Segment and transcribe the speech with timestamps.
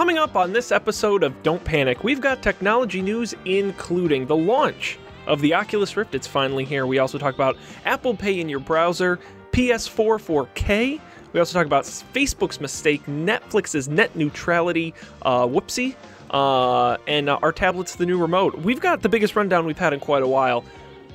[0.00, 4.98] coming up on this episode of Don't Panic, we've got technology news, including the launch
[5.26, 6.14] of the Oculus Rift.
[6.14, 6.86] It's finally here.
[6.86, 9.18] We also talk about Apple Pay in your browser,
[9.52, 10.98] PS4 4K.
[11.34, 15.94] We also talk about Facebook's mistake, Netflix's net neutrality, uh, whoopsie,
[16.30, 18.56] uh, and uh, our tablet's the new remote.
[18.56, 20.64] We've got the biggest rundown we've had in quite a while,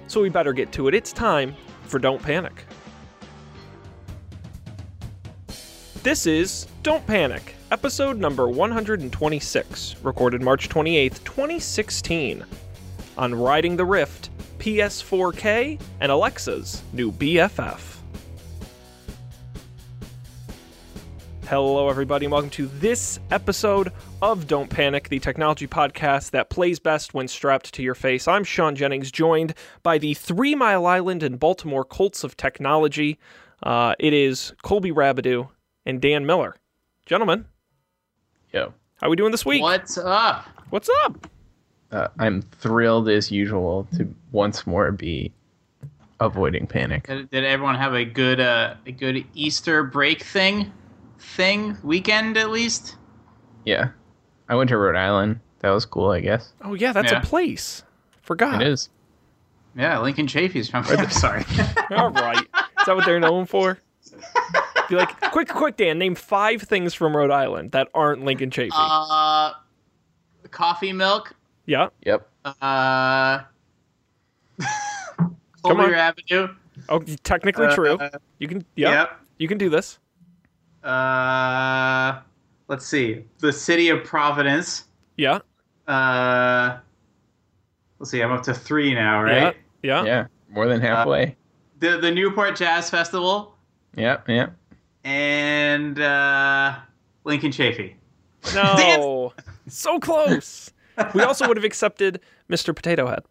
[0.06, 0.94] so we better get to it.
[0.94, 1.56] It's time
[1.86, 2.54] for Don't Panic.
[6.04, 12.46] This is Don't Panic, episode number 126, recorded March 28th, 2016,
[13.18, 14.30] on Riding the Rift,
[14.60, 17.98] PS4K, and Alexa's new BFF.
[21.48, 26.80] Hello, everybody, and welcome to this episode of Don't Panic, the technology podcast that plays
[26.80, 28.26] best when strapped to your face.
[28.26, 33.20] I'm Sean Jennings, joined by the Three Mile Island and Baltimore Colts of Technology.
[33.62, 35.50] Uh, it is Colby Rabideau
[35.86, 36.56] and Dan Miller.
[37.06, 37.48] Gentlemen,
[38.56, 38.74] Yo.
[39.02, 39.62] how are we doing this week?
[39.62, 40.46] What's up?
[40.70, 41.30] What's up?
[41.92, 45.34] Uh, I'm thrilled as usual to once more be
[46.22, 47.06] avoiding panic.
[47.08, 50.72] Did, did everyone have a good uh, a good Easter break thing
[51.20, 52.96] thing weekend at least?
[53.66, 53.90] Yeah.
[54.48, 55.42] I went to Rhode Island.
[55.60, 56.54] That was cool, I guess.
[56.64, 57.20] Oh, yeah, that's Yeah.
[57.22, 57.84] a place.
[58.22, 58.62] Forgot.
[58.62, 58.90] It is.
[59.76, 60.86] Yeah, Lincoln Chafee's from.
[60.88, 61.44] I'm sorry.
[61.92, 62.38] All right.
[62.40, 63.80] Is that what they're known for?
[64.90, 68.70] Be like, quick, quick, Dan, name five things from Rhode Island that aren't Lincoln Chafee.
[68.74, 69.54] uh,
[70.52, 71.34] coffee milk.
[71.66, 71.90] yeah.
[72.06, 72.28] Yep.
[72.46, 73.40] Uh,
[74.60, 75.90] Come Colby on.
[75.92, 76.56] Rabideau.
[76.90, 77.96] Oh, technically true.
[77.98, 79.20] Uh, You can, yeah, Yep.
[79.40, 79.98] you can do this.
[80.84, 82.20] Uh,
[82.68, 83.26] let's see.
[83.40, 84.84] The city of Providence.
[85.18, 85.40] Yeah.
[85.88, 86.78] Uh,
[88.00, 88.22] let's see.
[88.22, 89.56] I'm up to three now, right?
[89.82, 90.04] Yeah.
[90.04, 90.06] Yeah.
[90.06, 90.26] Yeah.
[90.50, 91.36] More than halfway.
[91.80, 93.56] The the Newport Jazz Festival
[93.96, 94.28] yep.
[94.30, 94.54] Yep.
[95.06, 96.76] And uh,
[97.24, 97.94] Lincoln Chafee.
[98.54, 99.34] No.
[99.68, 100.72] so close.
[101.14, 102.76] We also would have accepted Mr.
[102.76, 103.24] Potato Head.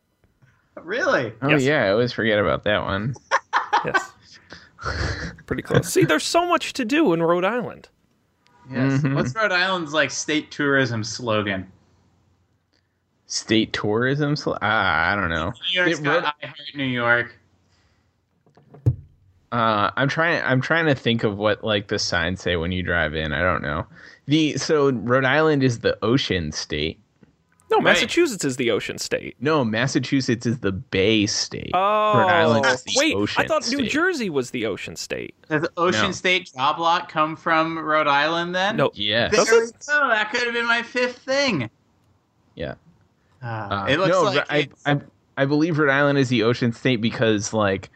[0.82, 1.32] Really?
[1.42, 1.62] Oh, Yes.
[1.62, 1.84] yeah.
[1.84, 3.14] I always forget about that one.
[3.84, 4.12] Yes.
[5.46, 5.88] Pretty close.
[5.88, 7.88] See, there's so much to do in Rhode Island.
[8.70, 9.00] Yes.
[9.02, 9.14] Mhm.
[9.14, 11.70] What's Rhode Island's like state tourism slogan?
[13.26, 14.36] State tourism.
[14.36, 15.52] Sl- ah, I don't know.
[15.72, 17.38] New York's It got Rhode- I Heart New York.
[19.54, 20.42] Uh, I'm trying.
[20.44, 23.32] I'm trying to think of what like the signs say when you drive in.
[23.32, 23.86] I don't know.
[24.26, 26.98] The so Rhode Island is the ocean state.
[27.70, 27.84] No, Right.
[27.84, 29.36] Massachusetts is the ocean state.
[29.40, 31.70] No, Massachusetts is the Bay State.
[31.72, 33.16] Oh, Rhode Island is the wait!
[33.38, 33.90] I thought New state.
[33.90, 35.34] Jersey was the ocean state.
[35.48, 36.12] Does the Ocean No.
[36.12, 38.76] State job lot come from Rhode Island then?
[38.76, 39.32] No, Yes.
[39.34, 40.08] There we go.
[40.08, 41.70] That could have been my fifth thing.
[42.56, 42.74] Yeah.
[43.42, 45.00] Uh, Uh, it looks no, like I, I
[45.36, 47.90] I believe Rhode Island is the ocean state because like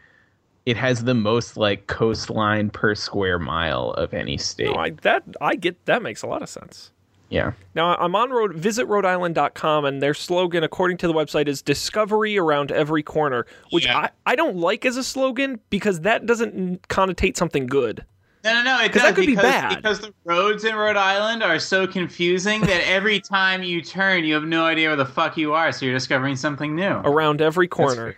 [0.65, 4.67] it has the most like coastline per square mile of any state.
[4.67, 6.91] no, I, that I get that makes a lot of sense.
[7.29, 7.53] yeah.
[7.75, 12.37] Now I'm on road visit rhodeisland.com and their slogan according to the website is discovery
[12.37, 13.97] around every corner, which Yeah.
[13.97, 18.05] I, I don't like as a slogan because that doesn't connotate something good.
[18.43, 18.81] no, no, no.
[18.81, 19.77] It 'Cause does that could be bad.
[19.77, 24.33] because the roads in Rhode Island are so confusing that every time you turn, you
[24.35, 25.71] have no idea where the fuck you are.
[25.71, 27.01] So you're discovering something new.
[27.03, 28.15] Around every corner.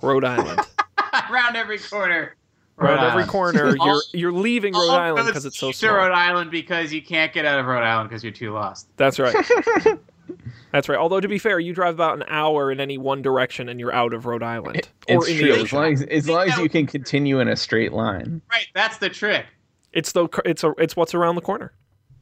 [0.00, 0.60] Rhode Island.
[1.30, 2.36] Around every corner.
[2.78, 5.78] Around Rhode every corner, you're you're leaving Rhode all Island because it's so lead to
[5.78, 5.94] small.
[5.94, 8.88] Rhode Island because you can't get out of Rhode Island because you're too lost.
[8.96, 9.34] That's right.
[10.72, 10.98] That's right.
[10.98, 13.92] Although to be fair, you drive about an hour in any one direction and you're
[13.92, 15.54] out of Rhode Island or It's in true.
[15.54, 18.40] the As long as, as long as you can continue in a straight line.
[18.50, 19.44] Right, that's the trick.
[19.92, 21.74] It's the it's a, it's what's around the corner.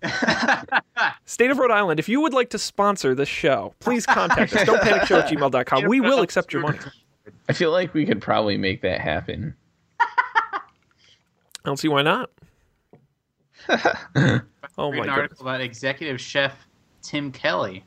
[1.27, 4.67] State of Rhode Island, if you would like to sponsor this show, please contact us.
[4.67, 5.85] Don't panic show at gmail.com.
[5.87, 6.79] We will accept your money.
[7.51, 9.57] I feel like we could probably make that happen.
[9.99, 10.61] I
[11.65, 12.31] don't see why not.
[13.69, 13.73] oh
[14.15, 14.43] Read
[14.79, 15.09] my an god.
[15.09, 16.55] article about executive chef
[17.03, 17.83] Tim Kelly,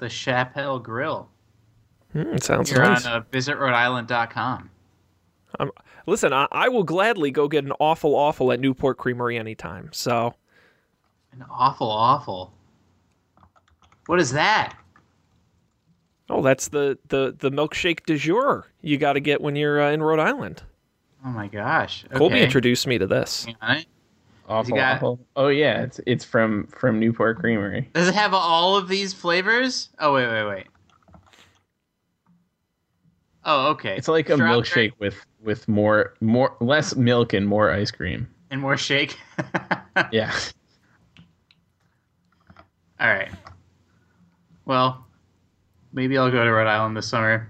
[0.00, 1.28] the Chapel Grille.
[2.12, 3.06] Mm, sounds You're nice.
[3.06, 4.68] on uh, visitrhodeisland.com.
[5.60, 5.70] Um,
[6.06, 9.90] listen, I, I will gladly go get an awful awful at Newport Creamery anytime.
[9.92, 10.34] So
[11.32, 12.52] An awful, awful.
[14.06, 14.76] What is that?
[16.30, 19.90] Oh, that's the the the milkshake du jour you got to get when you're uh,
[19.92, 20.62] in Rhode Island.
[21.24, 22.04] Oh my gosh.
[22.06, 22.18] Okay.
[22.18, 23.44] Colby introduced me to this.
[23.46, 23.84] Hang on.
[24.48, 25.20] Awful, got- awful.
[25.36, 27.88] Oh yeah, it's it's from from Newport Creamery.
[27.94, 29.88] Does it have all of these flavors?
[29.98, 30.66] Oh wait, wait, wait.
[33.44, 33.96] Oh, okay.
[33.96, 38.28] It's like a Strawberry milkshake with with more more less milk and more ice cream.
[38.50, 39.16] and more shake.
[40.12, 40.32] Yeah.
[43.00, 43.30] all right.
[44.64, 45.04] Well,
[45.92, 47.48] maybe I'll go to Rhode Island this summer.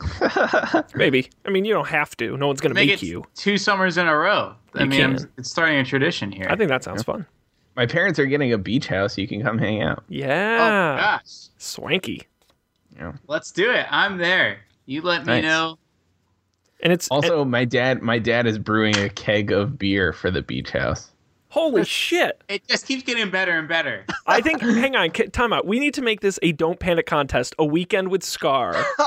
[0.94, 1.28] Maybe.
[1.44, 2.36] I mean, you don't have to.
[2.36, 3.24] No one's going to Make make you.
[3.34, 4.54] two summers in a row.
[4.74, 5.30] I You mean, I'm, can.
[5.36, 6.46] it's starting a tradition here.
[6.48, 7.26] I think that sounds fun.
[7.76, 9.18] My parents are getting a beach house.
[9.18, 9.98] You can come hang out.
[10.00, 10.96] Oh Yeah.
[10.96, 12.22] gosh, Swanky.
[12.96, 13.12] Yeah.
[13.26, 13.86] let's do it.
[13.90, 14.60] I'm there.
[14.86, 15.78] You let me know.
[16.82, 20.40] And it's Also, my dad my dad is brewing a keg of beer for the
[20.42, 21.10] beach house.
[21.50, 22.42] Holy shit.
[22.48, 24.04] It just keeps getting better and better.
[24.26, 25.66] I think hang on, time out.
[25.66, 28.74] We need to make this a don't panic contest, a weekend with Scar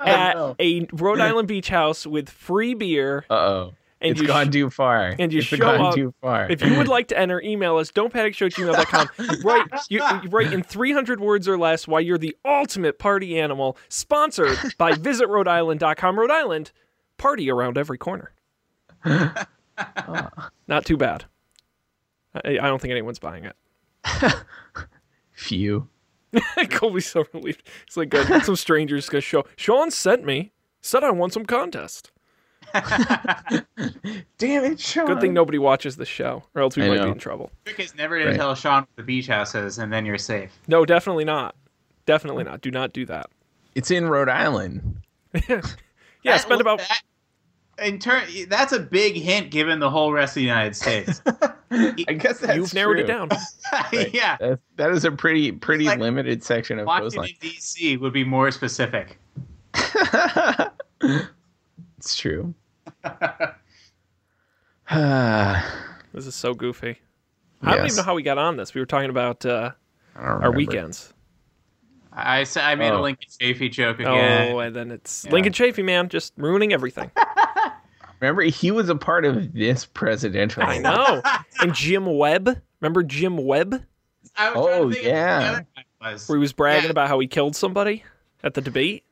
[0.00, 0.56] at no.
[0.58, 3.24] a Rhode Island beach house with free beer.
[3.30, 3.74] Uh oh.
[3.98, 5.14] And It's you gone sh- too far.
[5.18, 6.50] and you it's show gone up- too far.
[6.50, 9.08] If you would like to enter, email us don'tpanicshow@gmail.com.
[9.42, 13.78] write you, you write in 300 words or less why you're the ultimate party animal.
[13.88, 16.18] Sponsored by visitrhodeisland.com.
[16.18, 16.72] Rhode Island,
[17.16, 18.32] party around every corner.
[20.68, 21.24] Not too bad.
[22.34, 23.56] I, I don't think anyone's buying it.
[25.32, 25.88] Few.
[26.70, 27.62] Colby's so relieved.
[27.86, 29.44] It's like uh, some strangers gonna show.
[29.56, 30.52] Sean sent me.
[30.82, 32.10] Said I won some contest.
[32.74, 35.06] Damn it, Sean.
[35.06, 37.04] Good thing nobody watches the show, or else we I might know.
[37.04, 37.50] be in trouble.
[37.64, 38.36] Trick is never to Right.
[38.36, 40.52] tell Sean what the beach house is, and then you're safe.
[40.68, 41.54] No, definitely not.
[42.06, 42.60] Definitely not.
[42.60, 43.26] Do not do that.
[43.74, 45.00] It's in Rhode Island.
[46.22, 47.02] Yeah, That- spend about that-
[47.82, 48.22] in turn.
[48.48, 51.20] That's a big hint given the whole rest of the United States.
[51.70, 53.14] I guess that's You've narrowed it true.
[53.14, 53.28] down.
[54.12, 57.36] yeah, That's, that is a pretty pretty like limited section of the Washington coastline.
[57.40, 57.96] D.C.
[57.96, 59.18] would be more specific.
[61.98, 62.54] It's true.
[66.12, 66.98] This is so goofy.
[67.60, 68.72] I don't even know how we got on this.
[68.72, 69.72] We were talking about uh,
[70.14, 71.12] our weekends.
[72.12, 73.02] I said I made a Oh.
[73.02, 74.52] Lincoln Chafee joke again.
[74.52, 75.32] Oh, and then it's Yeah.
[75.32, 77.10] Lincoln Chafee, man, just ruining everything.
[78.20, 80.62] Remember, he was a part of this presidential.
[80.62, 81.22] I know.
[81.60, 83.82] And Jim Webb, remember Jim Webb,
[84.36, 85.52] I was Oh, to think of who the yeah.
[85.52, 85.66] other
[86.12, 86.28] was.
[86.28, 86.90] where he was bragging Yeah.
[86.90, 88.04] about how he killed somebody
[88.44, 89.04] at the debate?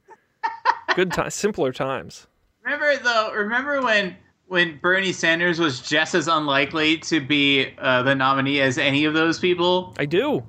[0.95, 2.27] Good times, simpler times.
[2.63, 3.33] Remember though?
[3.33, 4.17] Remember when
[4.47, 9.15] when Bernie Sanders was just as unlikely to be uh, the nominee as any of
[9.15, 9.95] those people?
[9.99, 10.43] I do.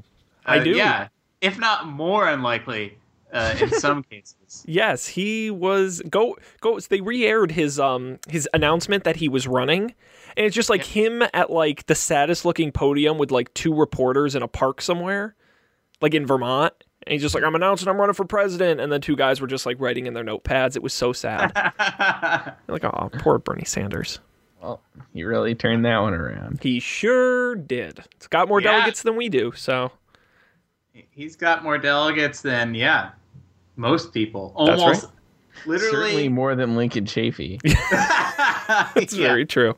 [0.46, 0.72] I Uh, do.
[0.72, 1.08] Yeah,
[1.42, 2.98] if not more unlikely
[3.36, 4.64] uh, in some cases.
[4.68, 9.94] Yes, he was go go they re-aired his um his announcement that he was running
[10.38, 14.34] and it's just like him at like the saddest looking podium with like two reporters
[14.34, 15.36] in a park somewhere
[16.02, 16.74] like in Vermont
[17.06, 19.48] and he's just like I'm announcing I'm running for president and then two guys were
[19.48, 21.52] just like writing in their notepads it was so sad
[22.68, 24.20] like oh poor Bernie Sanders
[24.62, 24.82] Well,
[25.14, 26.60] he really turned that one around.
[26.64, 28.72] he sure did it's got more Yeah.
[28.72, 29.92] delegates than we do so
[31.12, 33.12] He's got more delegates than yeah,
[33.76, 34.54] most people.
[34.66, 35.14] That's Almost, right.
[35.66, 35.92] literally.
[35.92, 37.60] Certainly more than Lincoln Chafee.
[38.96, 39.28] it's yeah.
[39.28, 39.76] very true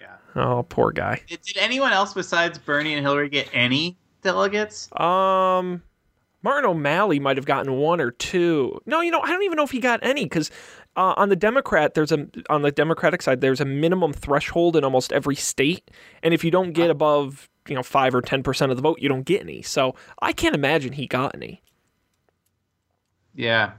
[0.00, 0.42] yeah.
[0.42, 4.88] oh poor guy Did, did anyone else besides Bernie and Hillary get any delegates?
[4.98, 5.82] Um,
[6.42, 8.80] Martin O'Malley might have gotten one or two.
[8.86, 10.50] No, you know, I don't even know if he got any because
[10.96, 14.84] uh, on the Democrat, there's a on the Democratic side, there's a minimum threshold in
[14.84, 15.90] almost every state,
[16.22, 18.98] and if you don't get above you know five or ten percent of the vote,
[19.00, 19.62] you don't get any.
[19.62, 21.62] So I can't imagine he got any
[23.40, 23.72] Yeah.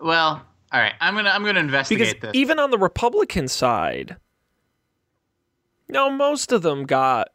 [0.00, 0.42] Well,
[0.72, 0.92] all right.
[1.00, 2.30] I'm gonna I'm gonna because investigate this.
[2.34, 4.16] even on the Republican side,
[5.88, 7.28] no, most of them got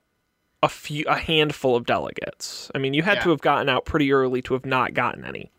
[0.62, 2.70] a few, a handful of delegates.
[2.76, 3.24] I mean, you had Yeah.
[3.24, 5.52] to have gotten out pretty early to have not gotten any.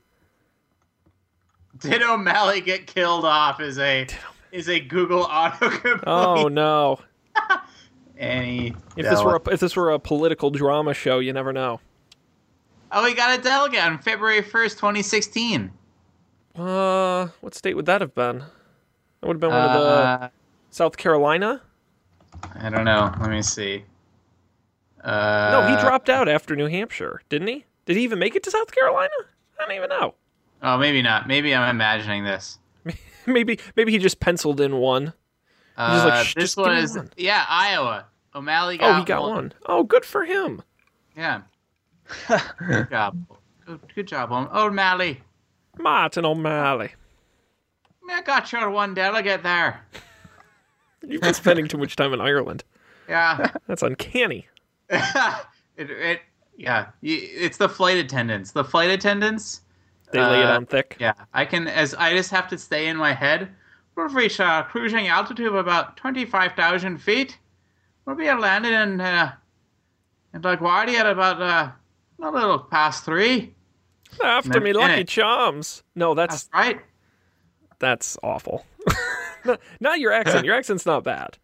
[1.81, 3.61] Did O'Malley get killed off?
[3.61, 4.07] Is a
[4.53, 6.05] is a Google oh, autocomplete.
[6.07, 7.01] Oh no.
[8.17, 11.81] Any If this were a, if this were a political drama show, you never know.
[12.95, 15.71] Oh, he got a delegate on February first, 2016.
[16.57, 18.39] Uh, what state would that have been?
[18.39, 20.29] That would have been one of the Uh,
[20.71, 21.61] South Carolina.
[22.61, 23.13] I don't know.
[23.21, 23.85] Let me see.
[25.03, 27.65] Uh, No, he dropped out after New Hampshire, didn't he?
[27.87, 29.11] Did he even make it to South Carolina?
[29.59, 30.15] I don't even know.
[30.63, 31.27] Oh, maybe not.
[31.29, 32.59] Maybe I'm imagining this.
[33.27, 35.13] maybe maybe he just penciled in one.
[35.77, 38.07] just like, Uh, this me was one." yeah, Iowa.
[38.35, 39.53] O'Malley got oh, he got one.
[39.67, 40.63] Oh, good for him.
[41.17, 41.43] Yeah.
[42.59, 43.27] Good job.
[43.67, 45.21] Good, good job, O'M- O'Malley.
[45.79, 46.93] Martin O'Malley.
[48.11, 49.81] I got your one delegate there.
[51.07, 52.65] You've been spending too much time in Ireland.
[53.09, 53.51] Yeah.
[53.67, 54.47] That's uncanny.
[54.91, 55.41] it,
[55.91, 56.21] it,
[56.57, 56.87] yeah.
[57.03, 58.53] It's the flight attendants.
[58.53, 59.63] The flight attendants.
[60.13, 60.97] They lay it Uh, on thick.
[61.01, 61.67] Yeah, I can.
[61.67, 63.49] As I just have to stay in my head.
[63.97, 67.39] We've reached a cruising altitude of about twenty-five thousand feet.
[68.07, 69.33] We'll be landing in uh,
[70.33, 71.71] in LaGuardia at about uh,
[72.25, 73.55] a little past three.
[74.23, 75.09] After me, lucky it.
[75.09, 75.83] charms.
[75.95, 76.81] No, that's That's right.
[77.81, 78.65] that's awful.
[79.81, 80.47] not, your accent.
[80.47, 81.37] Your accent's not bad.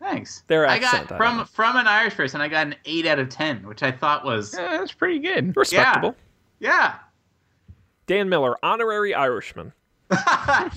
[0.00, 0.42] Thanks.
[0.48, 0.94] Their accent.
[0.94, 2.40] I got I from don't from an Irish person.
[2.40, 5.56] I got an eight out of ten, which I thought was Yeah, that's pretty good.
[5.56, 6.14] Respectable.
[6.58, 6.96] yeah.
[8.06, 9.72] Dan Miller, honorary Irishman.
[10.10, 10.70] I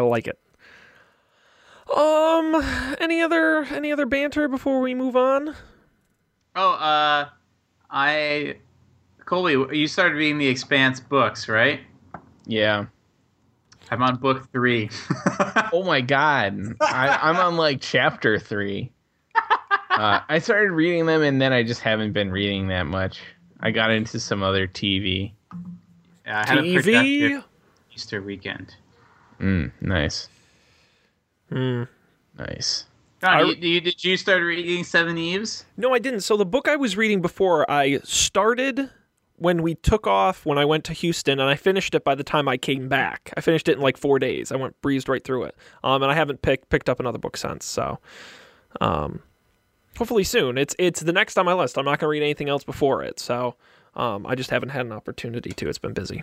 [0.00, 0.38] like it.
[1.94, 2.54] Um,
[3.00, 5.54] any other any other banter before we move on?
[6.56, 7.28] Oh, uh,
[7.92, 8.56] I,
[9.26, 11.80] Colby, you started reading the Expanse books, right?
[12.46, 12.86] Yeah.
[13.90, 14.90] I'm on book three.
[15.74, 16.76] Oh my god.
[16.82, 18.90] I, I'm on like chapter three.
[19.90, 23.20] Uh, I started reading them and then I just haven't been reading that much.
[23.60, 25.32] I got into some other TV.
[26.24, 26.74] Yeah, I had TV.
[26.82, 27.44] productive
[27.94, 28.74] Easter weekend.
[29.38, 30.30] Mm, nice.
[31.50, 31.82] Hmm.
[32.38, 32.86] Nice.
[33.22, 35.64] John, I- you, you, did you start reading Seveneves?
[35.76, 36.20] No, I didn't.
[36.20, 38.90] So the book I was reading before, I started
[39.36, 42.24] when we took off when I went to Houston, and I finished it by the
[42.24, 43.32] time I came back.
[43.36, 44.50] I finished it in like four days.
[44.52, 47.36] I went breezed right through it, um, and I haven't picked picked up another book
[47.36, 47.64] since.
[47.64, 47.98] So,
[48.80, 49.20] um,
[49.96, 50.58] hopefully soon.
[50.58, 51.78] It's it's the next on my list.
[51.78, 53.18] I'm not going to read anything else before it.
[53.20, 53.54] So,
[53.96, 55.68] um, I just haven't had an opportunity to.
[55.68, 56.22] It's been busy.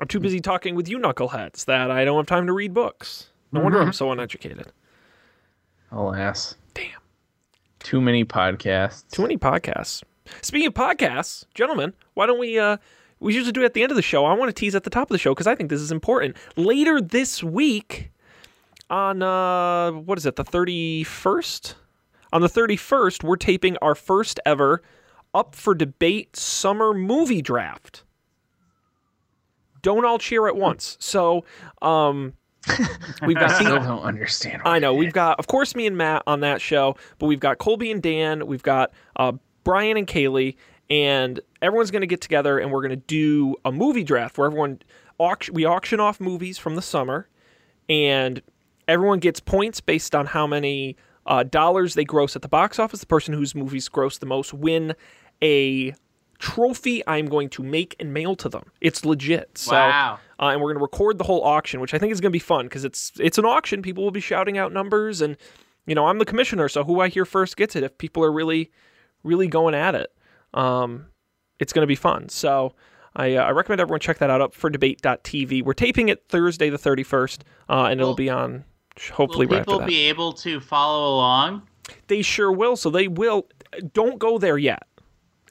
[0.00, 3.28] I'm too busy talking with you knuckleheads that I don't have time to read books.
[3.52, 4.70] No wonder I'm so uneducated.
[5.90, 6.56] Alas.
[6.74, 7.00] Damn.
[7.80, 9.08] Too many podcasts.
[9.10, 10.02] Too many podcasts.
[10.42, 12.76] Speaking of podcasts, gentlemen, why don't we uh
[13.20, 14.24] we usually do it at the end of the show.
[14.24, 15.90] I want to tease at the top of the show because I think this is
[15.90, 16.36] important.
[16.56, 18.10] Later this week
[18.90, 21.74] on uh what is it, the 31st?
[22.32, 24.82] On the 31st, we're taping our first ever
[25.34, 28.04] up for debate summer movie draft.
[29.80, 30.96] Don't all cheer at once.
[31.00, 31.44] So,
[31.80, 32.34] um
[33.26, 34.62] we've got I still don't understand.
[34.64, 34.94] I know.
[34.94, 38.02] We've got, of course, me and Matt on that show, but we've got Colby and
[38.02, 38.46] Dan.
[38.46, 39.32] We've got uh,
[39.64, 40.56] Brian and Kaylee,
[40.90, 44.46] and everyone's going to get together and we're going to do a movie draft where
[44.46, 44.80] everyone
[45.18, 47.28] auction, we auction off movies from the summer,
[47.88, 48.40] and
[48.86, 50.96] everyone gets points based on how many
[51.26, 53.00] uh, dollars they gross at the box office.
[53.00, 54.94] The person whose movies gross the most win
[55.42, 55.94] a
[56.38, 58.70] trophy I'm going to make and mail to them.
[58.80, 59.58] It's legit.
[59.58, 60.18] So, Wow.
[60.40, 62.36] Uh, and we're going to record the whole auction, which I think is going to
[62.36, 63.82] be fun because it's it's an auction.
[63.82, 65.36] People will be shouting out numbers, and
[65.86, 67.82] you know I'm the commissioner, so who I hear first gets it.
[67.82, 68.70] If people are really,
[69.24, 70.12] really going at it,
[70.54, 71.06] um,
[71.58, 72.28] it's going to be fun.
[72.28, 72.74] So
[73.16, 75.64] I, uh, I recommend everyone check that out up for debate.tv.
[75.64, 78.64] We're taping it Thursday the 31st, uh, and it'll be on
[79.12, 81.62] hopefully Will right people be able to follow along?
[82.06, 82.76] They sure will.
[82.76, 83.48] So they will.
[83.92, 84.84] Don't go there yet.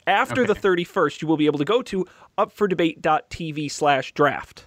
[0.05, 2.05] After the 31st, you will be able to go to
[2.37, 4.66] upfordebate.tv slash draft.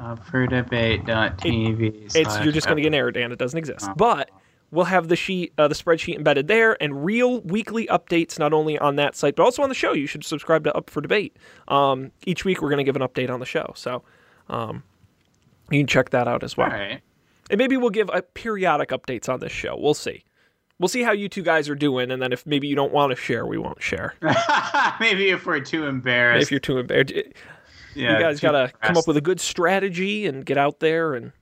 [0.00, 2.14] Up for debate.tv.
[2.14, 3.32] It's you're just going to get an error, Dan.
[3.32, 3.88] It doesn't exist.
[3.96, 4.30] But
[4.70, 8.78] we'll have the sheet, uh, the spreadsheet embedded there, and real weekly updates not only
[8.78, 9.92] on that site but also on the show.
[9.92, 11.36] You should subscribe to Up for Debate.
[11.68, 14.02] Um, each week we're going to give an update on the show, so
[14.48, 14.82] um,
[15.70, 16.70] you can check that out as well.
[16.70, 17.00] All right.
[17.48, 19.76] And maybe we'll give periodic updates on this show.
[19.78, 20.24] We'll see.
[20.78, 23.10] We'll see how you two guys are doing, and then if maybe you don't want
[23.10, 24.14] to share, we won't share.
[25.00, 26.42] Maybe if we're too embarrassed.
[26.42, 27.14] if you're too embarrassed,
[27.96, 31.14] yeah, you guys got to come up with a good strategy and get out there
[31.14, 31.32] and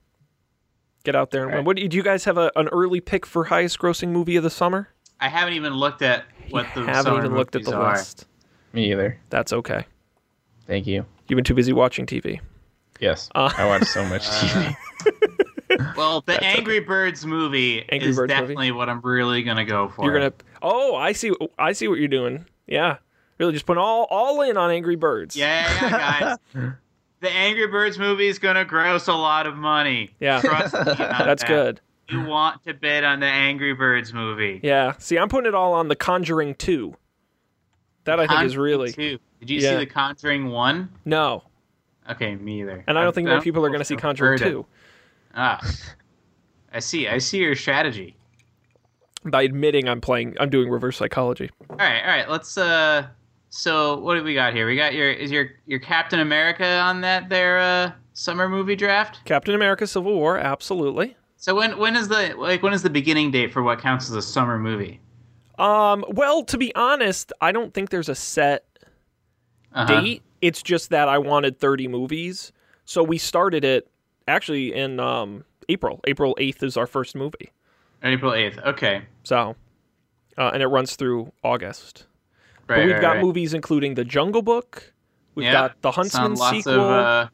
[1.04, 1.56] get out there and win.
[1.58, 1.66] Right.
[1.66, 4.50] What do you guys have a, an early pick for highest grossing movie of the
[4.50, 4.88] summer?
[5.20, 7.92] I haven't even looked at what the haven't summer even looked at movies the are.
[7.92, 8.26] list.
[8.72, 9.18] Me either.
[9.30, 9.86] That's okay.
[10.66, 11.04] Thank you.
[11.28, 12.40] You've been too busy watching TV.
[13.00, 13.28] Yes.
[13.34, 14.76] Uh, I watch so much TV.
[15.96, 18.40] Well, the Angry Birds movie Angry is Birds movie?
[18.40, 20.04] definitely what I'm really gonna go for.
[20.04, 20.32] You're gonna.
[20.62, 21.32] Oh, I see.
[21.58, 22.44] I see what you're doing.
[22.68, 22.98] Yeah,
[23.38, 25.36] really, just putting all all in on Angry Birds.
[25.36, 26.72] Yeah, guys.
[27.20, 30.10] the Angry Birds movie is gonna gross a lot of money.
[30.20, 30.40] Yeah.
[30.40, 31.48] Trust me that's that.
[31.48, 31.80] good.
[32.10, 34.60] You want to bid on the Angry Birds movie?
[34.62, 34.92] Yeah.
[34.98, 36.94] See, I'm putting it all on The Conjuring Two.
[38.04, 39.18] That I think is really two.
[39.40, 39.70] Did you Yeah.
[39.70, 40.90] see the Conjuring one?
[41.06, 41.44] no,
[42.10, 42.84] Okay, me either.
[42.86, 44.38] and I don't think many people are going to see Conjuring it.
[44.44, 44.66] Two
[45.34, 45.58] Ah,
[46.70, 47.08] I see.
[47.08, 48.16] I see your strategy.
[49.24, 50.36] by admitting I'm playing.
[50.38, 51.50] I'm doing reverse psychology.
[51.70, 52.28] All right, all right.
[52.28, 52.58] Let's.
[52.58, 53.06] uh
[53.56, 54.66] So what do we got here?
[54.66, 59.20] We got your is your your Captain America on that there uh summer movie draft.
[59.26, 61.16] Captain America: Civil War, absolutely.
[61.36, 64.16] So when when is the like when is the beginning date for what counts as
[64.16, 65.00] a summer movie?
[65.56, 66.04] Um.
[66.08, 68.64] Well, to be honest, I don't think there's a set
[69.72, 70.00] Uh-huh.
[70.00, 70.22] date.
[70.40, 72.50] It's just that I wanted 30 movies,
[72.84, 73.88] so we started it
[74.26, 76.00] actually in um, April.
[76.08, 77.52] April 8th is our first movie.
[78.02, 78.58] April eighth.
[78.58, 79.04] Okay.
[79.22, 79.54] So,
[80.36, 82.06] uh, and it runs through August.
[82.68, 82.76] Right.
[82.78, 83.22] but we've right, got right.
[83.24, 84.92] movies including The Jungle Book.
[85.34, 86.80] We've Yeah, got The Huntsman lots sequel.
[86.80, 87.28] Of,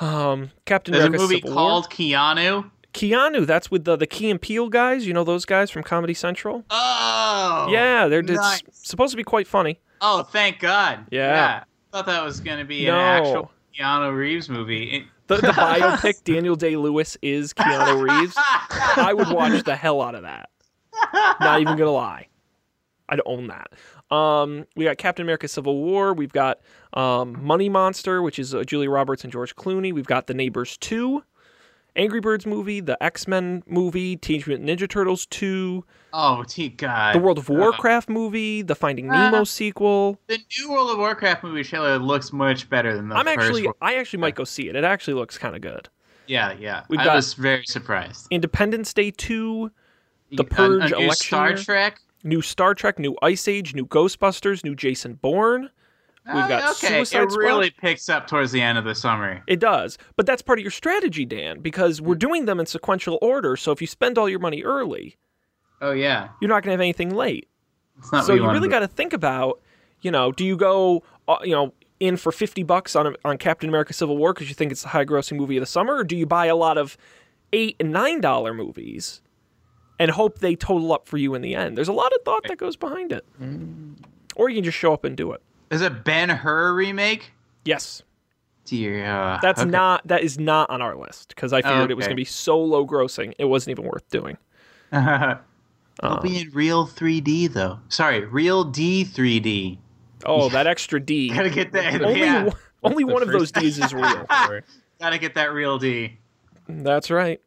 [0.00, 2.52] uh, um, Captain there's a movie Civil called Keanu.
[2.62, 2.70] War.
[2.92, 3.46] Keanu.
[3.46, 5.06] That's with the the Key and Peele guys.
[5.06, 6.64] You know those guys from Comedy Central.
[6.70, 7.68] Oh.
[7.70, 8.62] yeah, they're it's nice.
[8.72, 9.80] supposed to be quite funny.
[10.00, 11.06] Oh, thank God.
[11.10, 11.64] Yeah.
[11.92, 12.94] I thought that was gonna be No.
[12.94, 14.90] an actual Keanu Reeves movie.
[14.90, 18.34] It- The, the biopic Daniel Day Lewis is Keanu Reeves.
[18.38, 20.50] I would watch the hell out of that.
[21.40, 22.28] Not even gonna lie,
[23.08, 23.72] I'd own that.
[24.14, 26.12] Um, we got Captain America: Civil War.
[26.14, 26.60] We've got
[26.94, 29.92] um, Money Monster, which is uh, Julia Roberts and George Clooney.
[29.92, 31.22] We've got The Neighbors Two,
[31.96, 37.14] Angry Birds movie, the X Men movie, Teenage Mutant Ninja Turtles 2, Oh, t- God!
[37.14, 40.18] the World of Uh, Warcraft movie, the Finding Uh, Nemo sequel.
[40.28, 43.66] the new World of Warcraft movie trailer looks much better than the I'm first actually,
[43.66, 43.74] one.
[43.82, 44.76] I actually might go see it.
[44.76, 45.88] It actually looks kind of good.
[46.26, 46.82] Yeah, yeah.
[46.88, 48.26] We've I got- was very surprised.
[48.30, 49.70] Independence Day 2,
[50.32, 51.54] The A- a Purge new election Star.
[51.56, 52.00] Trek.
[52.26, 55.70] New Star Trek, new Ice Age, new Ghostbusters, new Jason Bourne.
[56.26, 56.88] We've got okay.
[56.88, 57.44] Suicide it Squad.
[57.44, 59.42] really picks up towards the end of the summer.
[59.46, 59.96] It does.
[60.16, 63.56] But that's part of your strategy, Dan, because we're doing them in sequential order.
[63.56, 65.16] So if you spend all your money early,
[65.80, 67.48] Oh yeah, you're not going to have anything late.
[67.98, 68.24] it's not.
[68.24, 69.60] so what you really got to think about,
[70.00, 73.68] you know, do you go, uh, you know, in for 50 bucks on on Captain
[73.68, 76.04] America Civil War because you think it's the high grossing movie of the summer or
[76.04, 76.96] do you buy a lot of
[77.52, 79.22] 8 and 9 dollar movies
[79.98, 81.76] and hope they total up for you in the end?
[81.76, 83.24] There's a lot of thought that goes behind it.
[84.36, 85.42] Or you can just show up and do it.
[85.70, 87.32] Is it Ben Hur remake?
[87.64, 88.02] Yes.
[88.64, 89.04] Dear.
[89.06, 89.70] Uh, That's okay.
[89.70, 92.24] not that is not on our list because I figured it was going to be
[92.24, 94.36] so low grossing it wasn't even worth doing.
[94.92, 95.38] It'll
[96.02, 97.78] Uh, be in real 3D though.
[97.88, 99.78] Sorry, real D 3D.
[100.24, 101.30] Oh, that extra D.
[101.30, 102.02] Gotta get that.
[102.02, 102.44] only yeah.
[102.44, 104.26] one- only one of those D's is real.
[105.00, 106.18] Gotta get that real D.
[106.68, 107.40] That's right.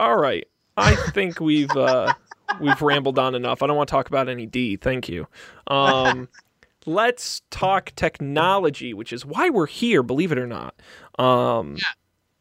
[0.00, 0.46] All right.
[0.76, 2.12] I think we've uh,
[2.60, 3.62] we've rambled on enough.
[3.62, 4.76] I don't want to talk about any D.
[4.76, 5.26] Thank you.
[5.68, 6.28] Um,
[6.86, 10.02] let's talk technology, which is why we're here.
[10.02, 10.74] Believe it or not.
[11.18, 11.76] Um,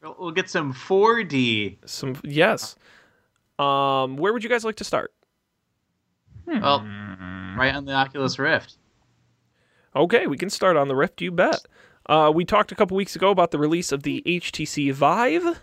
[0.02, 1.78] We'll, we'll get some 4D.
[1.86, 2.76] some yes.
[3.58, 5.14] Um, where would you guys like to start?
[6.46, 6.80] Well,
[7.58, 8.76] right on the Oculus Rift.
[9.96, 11.22] Okay, we can start on the Rift.
[11.22, 11.62] You bet.
[12.08, 15.62] Uh, we talked a couple weeks ago about the release of the HTC Vive.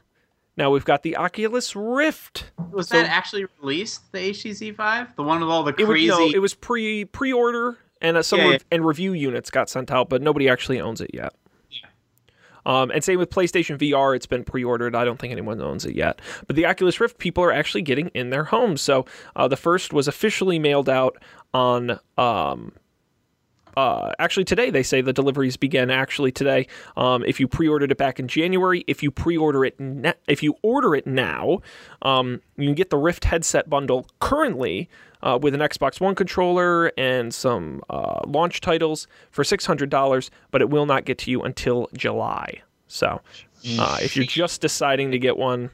[0.61, 2.51] Now we've got the Oculus Rift.
[2.71, 4.13] Was So- that actually released?
[4.13, 6.09] The HTC Vive, the one with all the It was crazy.
[6.09, 9.71] no, it was pre pre order and uh, some Yeah, rev- and review units got
[9.71, 11.33] sent out, but nobody actually owns it yet.
[11.71, 11.87] Yeah.
[12.67, 14.95] Um, and same with PlayStation VR, it's been pre-ordered.
[14.95, 16.21] I don't think anyone owns it yet.
[16.47, 18.83] But the Oculus Rift, people are actually getting in their homes.
[18.83, 21.17] So uh, the first was officially mailed out
[21.55, 21.99] on.
[22.19, 22.73] Um,
[23.77, 26.67] uh, actually, today they say the deliveries begin actually today.
[26.97, 30.57] Um, if you pre-ordered it back in January, if you pre-order it, na- if you
[30.63, 31.61] order it now,
[32.03, 34.89] um, you can get the Rift headset bundle currently
[35.23, 40.31] uh, with an Xbox One controller and some uh, launch titles for six hundred dollars,
[40.51, 42.63] but it will not get to you until July.
[42.89, 43.21] So,
[43.79, 45.71] uh, if you're just deciding to get one,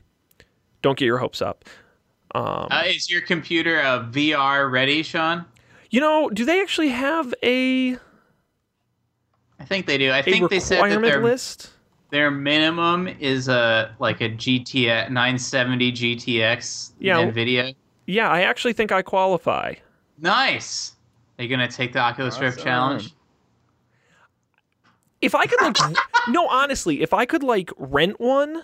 [0.83, 1.65] don't get your hopes up.
[2.35, 5.47] Um, uh, is your computer uh, VR ready, Sean?
[5.91, 7.97] You know, do they actually have a
[9.59, 10.13] I think they do.
[10.13, 11.71] I think they said that their list?
[12.11, 17.23] their minimum is a like a GTX 970 GTX Yeah.
[17.23, 17.75] NVIDIA.
[18.07, 19.75] Yeah, I actually think I qualify.
[20.19, 20.93] Nice.
[21.39, 23.13] Are you gonna take the Oculus Rift challenge?
[25.21, 25.77] If I could like,
[26.29, 28.63] no, honestly, if I could like rent one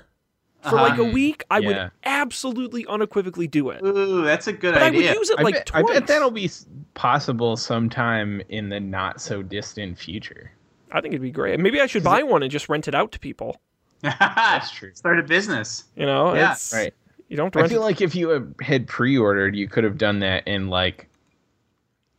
[0.63, 1.13] for like a Uh-huh.
[1.13, 1.67] week, I Yeah.
[1.69, 3.83] would absolutely unequivocally do it.
[3.83, 5.85] Ooh, that's a good But I would use it I, like bet, twice.
[5.89, 6.51] I bet that'll be
[6.95, 10.53] possible sometime in the not so distant future.
[10.93, 11.59] I think it'd be great.
[11.59, 13.61] Maybe I should buy one and just rent it out to people.
[14.03, 14.91] That's true.
[14.95, 15.85] Start a business.
[15.97, 16.93] You know, Yeah, it's, Right.
[17.29, 17.85] You don't have I feel it.
[17.85, 21.09] like if you had- had pre-ordered, you could have done that and like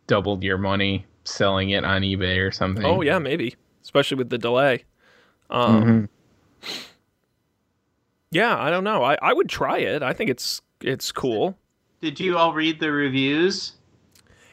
[0.07, 2.83] doubled your money selling it on eBay or something.
[2.83, 4.83] Oh yeah, maybe, especially with the delay.
[5.49, 6.09] Um,
[6.63, 6.79] Mhm.
[8.33, 9.03] Yeah, I don't know.
[9.03, 10.01] I, I would try it.
[10.03, 11.57] I think it's it's cool.
[12.01, 13.73] Did you all read the reviews?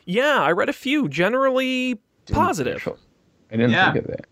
[0.04, 1.08] Yeah, I read a few.
[1.08, 2.86] Generally positive.
[3.50, 3.92] I didn't Yeah.
[3.92, 4.26] think of that.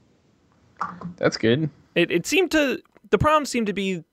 [1.17, 1.71] That's good.
[1.95, 2.81] It it seemed to
[3.11, 4.05] the problems seemed to be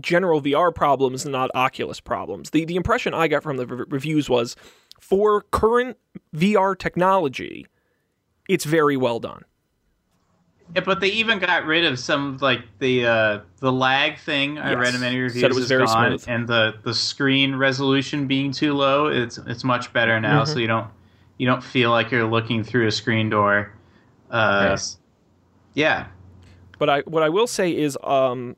[0.00, 2.50] general VR problems, not Oculus problems.
[2.50, 4.56] The the impression I got from the re- reviews was
[5.00, 5.98] for current
[6.34, 7.66] VR technology,
[8.48, 9.42] it's very well done.
[10.74, 14.58] Yeah, but they even got rid of some like the uh, the lag thing.
[14.58, 15.42] I read in many reviews.
[15.42, 16.24] Said it was very gone, smooth.
[16.28, 19.06] and the the screen resolution being too low.
[19.08, 20.52] It's it's much better now, Mm-hmm.
[20.52, 20.88] so you don't
[21.38, 23.72] you don't feel like you're looking through a screen door.
[24.30, 24.98] Uh, Nice.
[25.74, 26.06] Yeah,
[26.78, 28.56] But I what I will say is um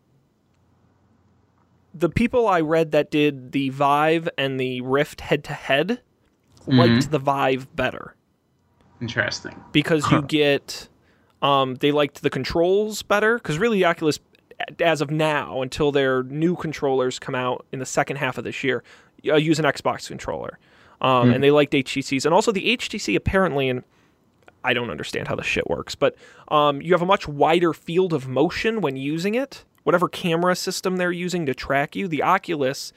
[1.94, 6.02] the people I read that did the Vive and the Rift head to head
[6.66, 8.14] liked the Vive better
[9.00, 9.58] interesting.
[9.72, 10.88] because you get
[11.46, 14.18] um they liked the controls better because really the Oculus
[14.80, 18.64] as of now until their new controllers come out in the second half of this
[18.64, 18.82] year
[19.28, 20.58] uh, use an Xbox controller.
[21.00, 23.82] Um, and they liked HTCs and also the HTC apparently and
[24.64, 26.16] I don't understand how this shit works, but
[26.48, 29.64] um, you have a much wider field of motion when using it.
[29.84, 32.92] Whatever camera system they're using to track you, the Oculus,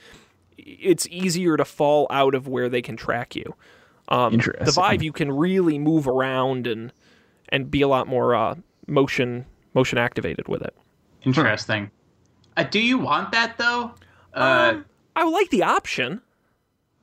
[0.58, 3.54] it's easier to fall out of where they can track you.
[4.08, 4.34] Um,
[4.66, 6.92] the Vive, you can really move around and
[7.52, 8.56] and be a lot more uh,
[8.88, 10.76] motion motion activated with it.
[11.24, 11.92] Interesting.
[12.58, 13.92] Uh, do you want that though?
[14.34, 14.86] Uh, Um,
[15.16, 16.22] I would like the option.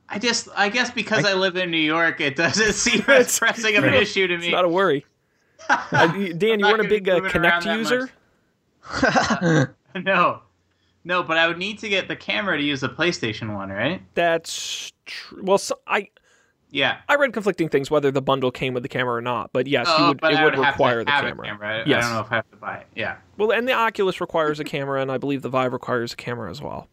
[0.09, 3.38] I just, I guess because I, live in New York, it doesn't seem It's- as
[3.38, 4.50] pressing of an issue to It's me.
[4.52, 5.04] not a worry.
[5.68, 8.11] Uh, Dan, you not weren't a big uh, move it around Kinect user?
[9.02, 10.04] much.
[10.04, 10.40] no,
[11.04, 14.02] no, but I would need to get the camera to use the PlayStation one, right?
[14.14, 15.42] That's true.
[15.42, 15.59] well.
[15.59, 16.09] So I
[16.70, 16.98] Yeah.
[17.09, 19.87] I read conflicting things whether the bundle came with the camera or not, but yes,
[19.87, 21.46] you oh, would, but it would would require the camera.
[21.46, 21.68] camera.
[21.68, 22.05] I, I Yes.
[22.05, 22.87] don't know if I have to buy it.
[22.94, 23.16] Yeah.
[23.37, 26.50] Well, and the Oculus requires a camera, and I believe the Vive requires a camera
[26.50, 26.88] as well.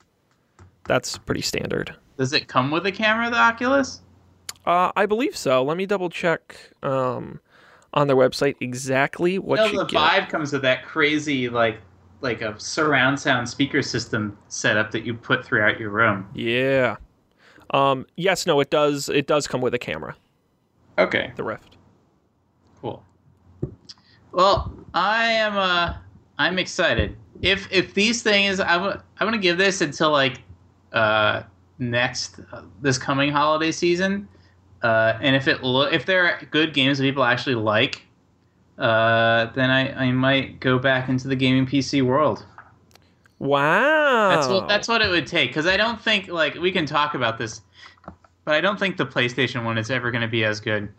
[0.86, 1.96] That's pretty standard.
[2.18, 4.02] Does it come with a camera, the Oculus?
[4.66, 5.64] Uh, I believe so.
[5.64, 7.40] Let me double check um,
[7.94, 9.98] on their website exactly what no, you the get.
[9.98, 11.80] Vive comes with that crazy like
[12.22, 16.26] like a surround sound speaker system setup that you put throughout your room.
[16.34, 16.96] Yeah.
[17.74, 19.10] Um, yes, no, it does.
[19.10, 20.16] It does come with a camera.
[20.98, 21.34] Okay.
[21.36, 21.78] The Rift.
[22.80, 23.04] Cool.
[24.32, 25.96] Well, I am uh
[26.38, 27.18] I'm excited.
[27.42, 30.42] If if these things I w- I'm to give this until like
[30.92, 31.44] uh
[31.80, 34.28] next uh, this coming holiday season.
[34.84, 38.04] Uh and if it lo- if there are good games that people actually like,
[38.78, 42.46] uh then I I might go back into the gaming PC world.
[43.40, 44.30] Wow.
[44.30, 47.14] That's what that's what it would take because I don't think like we can talk
[47.14, 47.62] about this,
[48.46, 50.90] but I don't think the PlayStation One is ever going to be as good.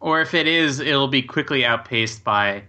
[0.00, 2.62] Or if it is, it'll be quickly outpaced by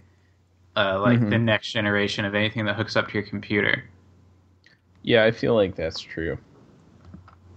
[0.76, 1.30] uh, like Mhm.
[1.30, 3.84] the next generation of anything that hooks up to your computer.
[5.02, 6.38] Yeah, I feel like that's true.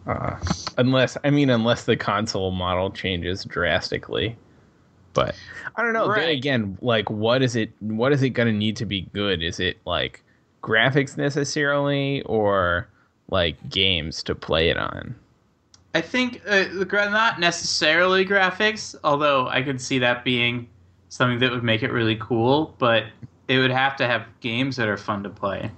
[0.08, 0.36] Uh,
[0.78, 4.36] unless I mean, unless the console model changes drastically,
[5.14, 5.36] but
[5.76, 6.12] I don't know.
[6.12, 7.72] Then again, like, what is it?
[7.82, 9.44] What is it going to need to be good?
[9.44, 10.24] Is it like
[10.62, 12.88] graphics necessarily, or
[13.30, 15.16] like games to play it on?
[15.94, 16.66] I think uh,
[17.10, 20.70] not necessarily graphics, although I could see that being
[21.10, 22.76] something that would make it really cool.
[22.78, 23.06] But
[23.48, 25.70] it would have to have games that are fun to play.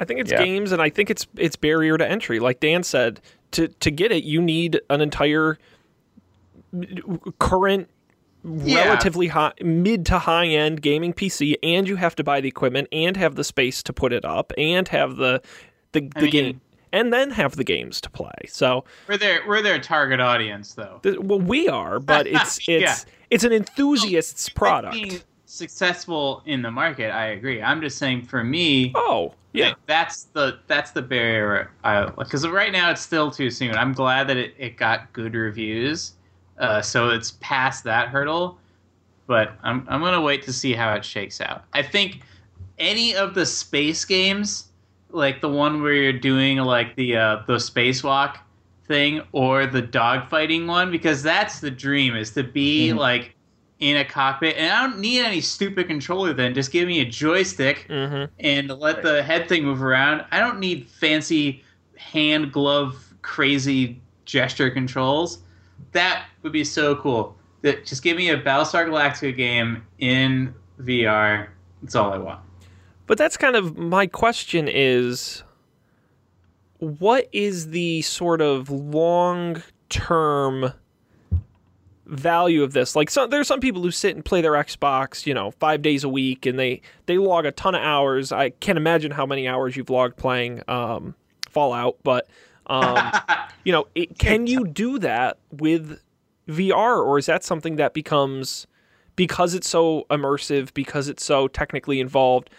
[0.00, 0.44] I think it's Yeah.
[0.44, 2.38] games, and I think it's it's barrier to entry.
[2.38, 3.20] Like Dan said,
[3.52, 5.58] to to get it, you need an entire
[7.38, 7.88] current,
[8.64, 8.84] Yeah.
[8.84, 12.88] relatively high, mid to high end gaming PC, and you have to buy the equipment
[12.92, 15.42] and have the space to put it up, and have the
[15.92, 16.60] the, the mean- game,
[16.92, 18.30] and then have the games to play.
[18.48, 21.00] So, We're their we're their target audience, though.
[21.02, 22.96] th- well, we are, but it's it's Yeah.
[23.30, 24.94] it's an enthusiast's product.
[24.94, 27.62] being successful in the market, I agree.
[27.62, 29.74] I'm just saying for me, Oh, yeah.
[29.86, 31.70] that's the that's the barrier.
[31.84, 33.74] Uh, because right now it's still too soon.
[33.74, 36.12] I'm glad that it, it got good reviews,
[36.58, 38.58] uh, so it's past that hurdle.
[39.26, 41.64] But I'm I'm gonna wait to see how it shakes out.
[41.72, 42.20] I think
[42.78, 44.68] any of the space games,
[45.10, 48.38] like the one where you're doing like the uh, the spacewalk
[48.86, 52.96] thing or the dogfighting one, because that's the dream is to be Mhm.
[52.96, 53.34] like
[53.80, 54.56] in a cockpit.
[54.56, 56.32] And I don't need any stupid controller.
[56.32, 60.24] Then just give me a joystick hmm and let the head thing move around.
[60.32, 61.62] I don't need fancy
[61.96, 65.38] hand glove crazy gesture controls.
[65.92, 67.36] That would be so cool.
[67.62, 71.48] That just give me a Battlestar Galactica game in VR.
[71.82, 72.40] That's all I want.
[73.06, 75.42] But that's kind of my question is
[76.78, 80.72] what is the sort of long term
[82.06, 82.94] value of this?
[82.94, 86.04] Like so there's some people who sit and play their Xbox, you know, 5 days
[86.04, 88.30] a week and they they log a ton of hours.
[88.30, 91.14] I can't imagine how many hours you've logged playing um
[91.50, 92.28] Fallout, but
[92.68, 93.12] um
[93.64, 96.00] you know, it, can you do that with
[96.48, 98.66] VR or is that something that becomes
[99.16, 102.50] because it's so immersive, because it's so technically involved,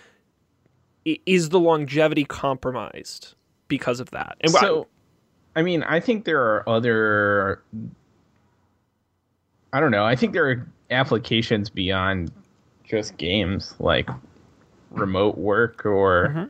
[1.05, 3.33] is the longevity compromised
[3.69, 4.35] because of that?
[4.41, 4.87] And so
[5.55, 7.63] i mean i think there are other
[9.73, 12.31] i don't know i think there are applications beyond
[12.83, 14.07] just games like
[14.91, 16.49] remote work or Mhm.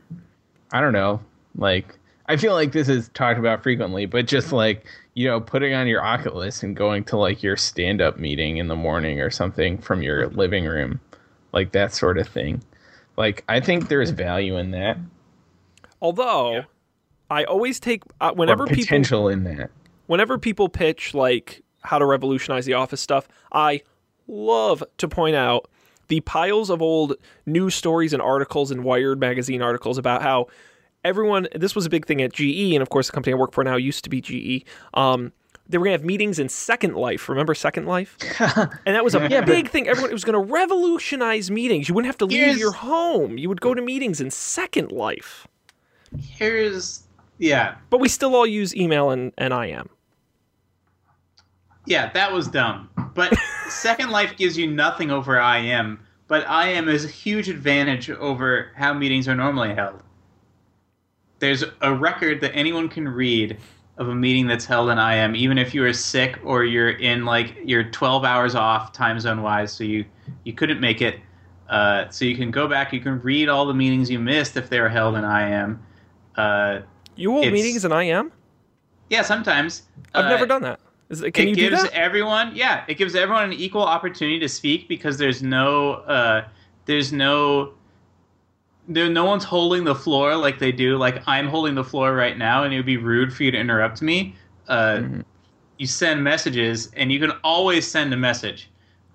[0.72, 1.20] i don't know
[1.56, 1.96] like
[2.30, 4.56] i feel like this is talked about frequently but just mm-hmm.
[4.56, 8.68] like you know putting on your oculus and going to like your stand-up meeting in
[8.68, 10.38] the morning or something from your mm-hmm.
[10.38, 11.00] living room
[11.52, 12.62] like that sort of thing.
[13.16, 14.18] Like i think there's mm-hmm.
[14.18, 14.96] value in that.
[16.00, 16.62] Although Yeah.
[17.28, 19.70] I always take uh, or whenever people potential in that.
[20.06, 23.82] whenever people pitch like how to revolutionize the office stuff, I
[24.26, 25.68] love to point out
[26.08, 27.14] the piles of old
[27.46, 30.48] news stories and articles and Wired magazine articles about how
[31.04, 33.52] everyone this was a big thing at GE and of course the company I work
[33.52, 34.64] for now used to be GE.
[34.94, 35.32] Um,
[35.68, 37.28] they were gonna have meetings in Second Life.
[37.28, 38.16] Remember Second Life?
[38.86, 39.86] And that was a Yeah, big thing.
[39.88, 41.88] Everyone it was gonna revolutionize meetings.
[41.88, 43.38] You wouldn't have to leave Here's- your home.
[43.38, 45.46] You would go to meetings in Second Life.
[46.20, 47.02] Here's
[47.38, 49.88] yeah, But we still all use email and, and IM.
[51.86, 52.88] yeah, that was dumb.
[53.14, 53.34] But
[53.68, 58.92] Second Life gives you nothing over IM, but IM is a huge advantage over how
[58.92, 60.02] meetings are normally held.
[61.40, 63.58] There's a record that anyone can read
[63.98, 67.24] of a meeting that's held in IM, even if you are sick or you're in
[67.24, 70.04] like you're 12 hours off time zone wise, so you
[70.44, 71.20] you couldn't make it.
[71.68, 74.68] Uh, so you can go back, you can read all the meetings you missed if
[74.70, 75.80] they were held in IM.
[76.36, 76.80] Uh,
[77.16, 78.32] You hold meetings in IM?
[79.08, 79.82] yeah, sometimes.
[80.14, 80.80] I've Uh, never done that.
[81.10, 81.92] Is it, can it you do gives that?
[81.92, 86.44] everyone yeah it gives everyone an equal opportunity to speak because there's no uh,
[86.86, 87.74] there's no
[88.88, 90.96] there no one's holding the floor like they do.
[90.96, 93.58] Like i'm holding the floor right now and it would be rude for you to
[93.58, 94.34] interrupt me.
[94.68, 95.24] Uh, Mhm.
[95.78, 98.70] you send messages and you can always send a message.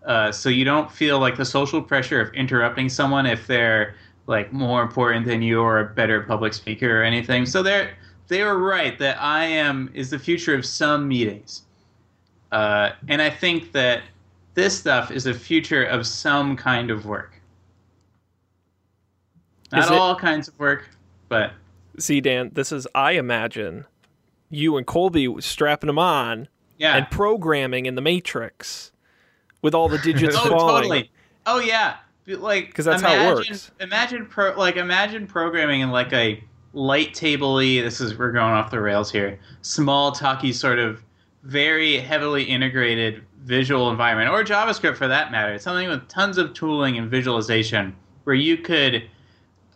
[0.05, 3.95] Uh, so you don't feel like the social pressure of interrupting someone if they're
[4.27, 7.45] like more important than you or a better public speaker or anything.
[7.45, 7.95] So they're
[8.27, 11.63] they were right that i am is the future of some meetings.
[12.51, 14.03] Uh, and I think that
[14.55, 17.34] this stuff is the future of some kind of work.
[19.81, 20.89] Not it- all kinds of work,
[21.29, 21.51] but
[21.97, 23.85] See, Dan, this is, I imagine,
[24.49, 26.97] you and Colby strapping them on yeah.
[26.97, 28.91] and programming in the Matrix
[29.61, 30.83] with all the digits oh, falling.
[30.83, 31.11] totally.
[31.45, 31.95] Oh yeah,
[32.27, 33.71] like 'Cause that's how it imagine- works.
[33.79, 37.79] Imagine pro, like imagine programming in like a light tabley.
[37.81, 39.39] This is we're going off the rails here.
[39.61, 41.01] Small, talky, sort of
[41.43, 45.57] very heavily integrated visual environment, or JavaScript for that matter.
[45.59, 49.03] Something with tons of tooling and visualization, where you could.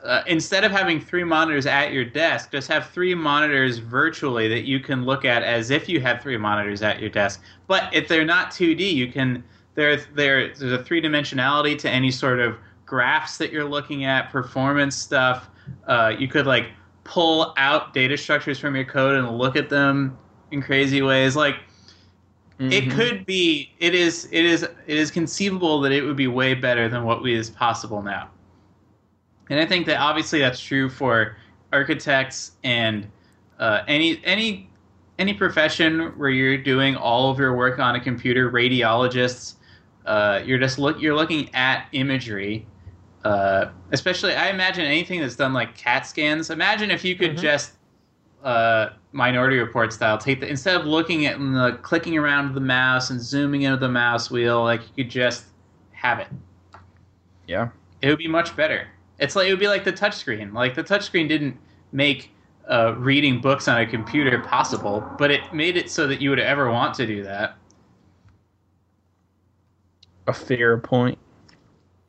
[0.03, 4.61] Uh, instead of having three monitors at your desk, just have three monitors virtually that
[4.61, 7.41] you can look at as if you had three monitors at your desk.
[7.67, 9.43] But if they're not 2D, you can
[9.75, 14.31] there, there there's a three dimensionality to any sort of graphs that you're looking at,
[14.31, 15.49] performance stuff.
[15.85, 16.67] Uh, you could like
[17.03, 20.17] pull out data structures from your code and look at them
[20.51, 21.35] in crazy ways.
[21.35, 21.57] Like
[22.59, 22.91] it Mhm.
[22.91, 26.87] could be, it is, it is, it is conceivable that it would be way better
[26.89, 28.29] than what we is possible now.
[29.49, 31.35] And I think that obviously that's true for
[31.73, 33.09] architects and
[33.59, 34.69] uh, any any
[35.17, 38.51] any profession where you're doing all of your work on a computer.
[38.51, 39.55] Radiologists,
[40.05, 42.65] uh, you're just look you're looking at imagery.
[43.25, 46.49] Uh, especially, I imagine anything that's done like CAT scans.
[46.51, 47.41] Imagine if you could Mhm.
[47.41, 47.73] just
[48.45, 53.09] uh, Minority Report style take the instead of looking at the clicking around the mouse
[53.09, 55.45] and zooming into the mouse wheel, like you could just
[55.91, 56.27] have it
[57.47, 57.67] Yeah.
[58.01, 58.87] it would be much better.
[59.19, 60.53] It's like it would be like the touchscreen.
[60.53, 61.57] Like the touchscreen didn't
[61.91, 62.31] make
[62.69, 66.39] uh, reading books on a computer possible, but it made it so that you would
[66.39, 67.57] ever want to do that.
[70.27, 71.17] A fair point.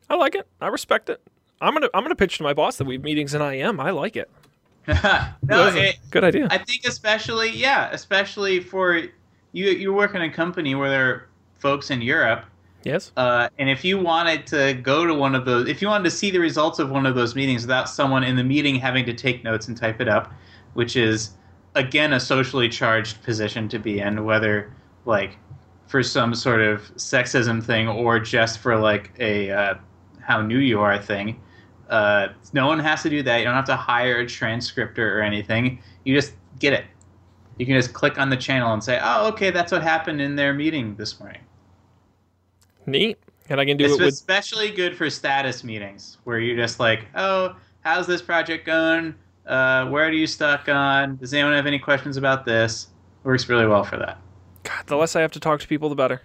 [0.09, 0.47] I like it.
[0.59, 1.21] I respect it.
[1.59, 3.79] I'm gonna I'm gonna pitch to my boss that we have meetings in IM.
[3.79, 4.29] I like it.
[4.87, 6.47] no, it, good idea.
[6.49, 8.95] I think especially yeah, especially for
[9.51, 9.69] you.
[9.69, 12.45] You work in a company where there are folks in Europe
[12.83, 13.11] yes.
[13.17, 16.11] Uh, and if you wanted to go to one of those, if you wanted to
[16.11, 19.13] see the results of one of those meetings without someone in the meeting having to
[19.13, 20.33] take notes and type it up,
[20.73, 21.31] which is
[21.75, 24.73] again a socially charged position to be in, whether
[25.05, 25.37] like
[25.87, 29.75] for some sort of sexism thing or just for like a uh,
[30.21, 31.39] how new you are thing.
[31.89, 33.39] Uh, no one has to do that.
[33.39, 35.81] You don't have to hire a transcriptor or anything.
[36.05, 36.85] You just get it.
[37.57, 40.35] You can just click on the channel and say, "Oh, okay, that's what happened in
[40.35, 41.41] their meeting this morning."
[42.91, 43.17] Neat.
[43.49, 46.79] And I can do It's it with especially good for status meetings where you're just
[46.79, 49.15] like, oh, how's this project going?
[49.45, 51.17] Uh, where are you stuck on?
[51.17, 52.87] Does anyone have any questions about this?
[53.23, 54.19] Works really well for that.
[54.63, 56.21] God, the less I have to talk to people, the better.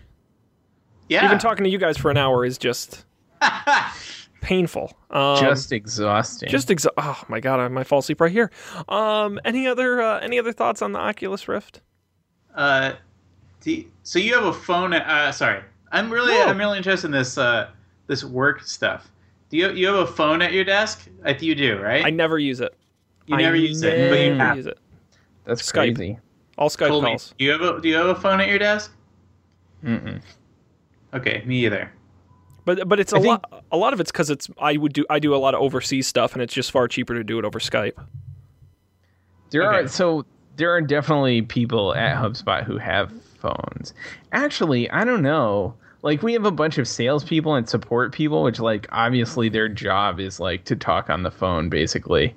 [1.09, 1.25] Yeah.
[1.25, 3.05] Even talking to you guys for an hour is just
[4.41, 4.93] painful.
[5.11, 6.49] Um, Just exhausting.
[6.49, 8.51] just exa- oh my god, I might fall asleep right here.
[8.89, 11.81] Um, any other uh, any other thoughts on the Oculus Rift?
[12.55, 12.93] uh,
[13.61, 14.93] do you- so you have a phone.
[14.95, 16.45] Uh, sorry, I'm really No.
[16.47, 17.69] I'm really interested in this uh,
[18.07, 19.09] this work stuff.
[19.51, 21.09] Do you you have a phone at your desk?
[21.25, 22.05] I think you do, right?
[22.05, 22.75] I never use it.
[23.27, 24.57] you I never use it, but you never have.
[24.57, 24.79] use it.
[25.45, 25.95] That's Skype.
[25.97, 26.19] crazy.
[26.59, 27.11] All Skype Told me.
[27.11, 27.35] calls.
[27.39, 28.93] Do you have a Do you have a phone at your desk?
[29.85, 30.21] Mm-mm.
[31.15, 31.93] Okay, me either.
[32.65, 33.65] But but it's a I think- lot.
[33.71, 36.09] A lot of it's because it's I would do I do a lot of overseas
[36.09, 37.93] stuff, and it's just far cheaper to do it over Skype.
[39.51, 39.85] There Okay.
[39.85, 40.25] are so
[40.57, 43.13] there are definitely people at HubSpot who have
[43.47, 43.95] phones.
[44.33, 45.75] Actually, I don't know.
[46.03, 50.21] Like we have a bunch of salespeople and support people, which like obviously their job
[50.21, 52.35] is like to talk on the phone, basically.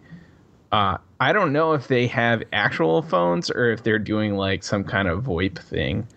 [0.72, 4.84] Uh, I don't know if they have actual phones or if they're doing like some
[4.84, 6.08] kind of VoIP thing.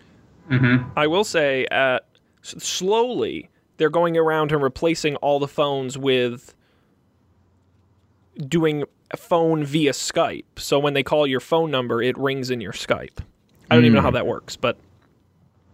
[0.49, 0.89] Mm-hmm.
[0.97, 1.99] I will say, uh,
[2.43, 6.53] s- slowly they're going around and replacing all the phones with
[8.47, 10.45] doing a phone via Skype.
[10.57, 13.19] So when they call your phone number, it rings in your Skype.
[13.73, 14.77] I don't even know how that works, but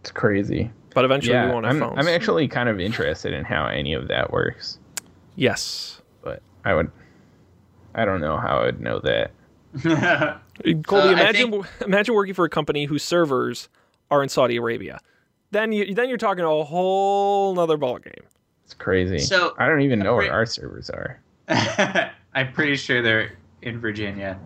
[0.00, 0.70] It's crazy.
[0.94, 1.94] but eventually yeah, we won't have I'm, phones.
[1.98, 4.78] I'm actually kind of interested in how any of that works,
[5.36, 6.00] yes.
[6.22, 6.90] but I would,
[7.94, 9.32] I don't know how I would know that.
[9.82, 13.68] Colby, Uh, I imagine imagine working for a company whose servers
[14.10, 14.98] are in Saudi Arabia.
[15.52, 18.24] Then you then you're talking a whole nother ballgame.
[18.64, 19.18] It's crazy.
[19.20, 21.20] So- I don't even know where our servers are.
[22.34, 23.32] I'm pretty sure they're
[23.62, 24.38] in Virginia.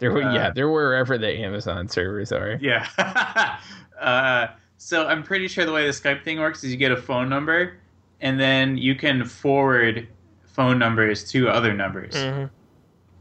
[0.00, 2.58] They're Uh, yeah, they're wherever the Amazon servers are.
[2.60, 2.88] Yeah.
[4.00, 6.96] uh, so I'm pretty sure the way the Skype thing works is you get a
[6.96, 7.76] phone number,
[8.20, 10.08] and then you can forward
[10.42, 12.14] phone numbers to other numbers.
[12.16, 12.46] hmm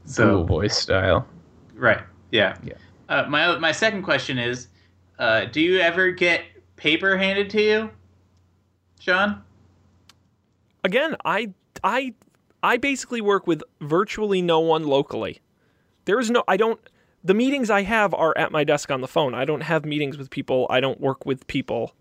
[0.05, 1.27] So Google Voice style.
[1.75, 2.57] right, yeah.
[2.63, 2.73] Yeah.
[3.09, 4.69] Uh, my my second question is,
[5.19, 6.43] uh, do you ever get
[6.77, 7.89] paper handed to you,
[8.99, 9.43] Sean?
[10.83, 12.13] Again, I I
[12.63, 15.41] I basically work with virtually no one locally.
[16.09, 16.79] There is no I don't
[17.23, 19.35] the meetings I have are at my desk on the phone.
[19.35, 20.65] I don't have meetings with people.
[20.71, 21.93] I don't work with people.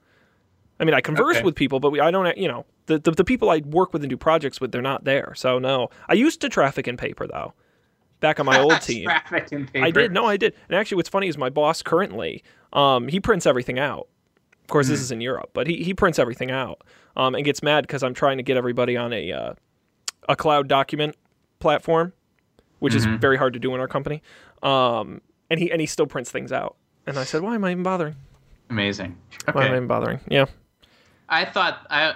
[0.81, 1.44] I mean, I converse Okay.
[1.44, 4.03] with people, but we, I don't, you know, the, the the people I work with
[4.03, 5.35] and do projects with, they're not there.
[5.37, 7.53] So no, I used to traffic in paper though,
[8.21, 9.05] back on my old team.
[9.05, 9.85] Traffic and paper.
[9.85, 10.12] I did.
[10.12, 10.55] No, I did.
[10.71, 12.42] And actually, what's funny is my boss currently,
[12.73, 14.09] um, he prints everything out.
[14.62, 16.83] Of course, this is in Europe, but he, he prints everything out
[17.16, 19.55] um, and gets mad because I'm trying to get everybody on a uh,
[20.29, 21.16] a cloud document
[21.59, 22.12] platform,
[22.80, 24.22] which is very hard to do in our company.
[24.62, 26.76] Um, and he and he still prints things out.
[27.06, 28.16] And I said, why am I even bothering?
[28.70, 29.16] Amazing.
[29.52, 30.20] Why am I even bothering?
[30.28, 30.44] Yeah.
[31.28, 32.14] I thought I,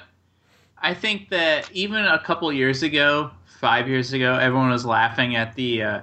[0.79, 5.55] I think that even a couple years ago, five years ago, everyone was laughing at
[5.55, 6.01] the, uh,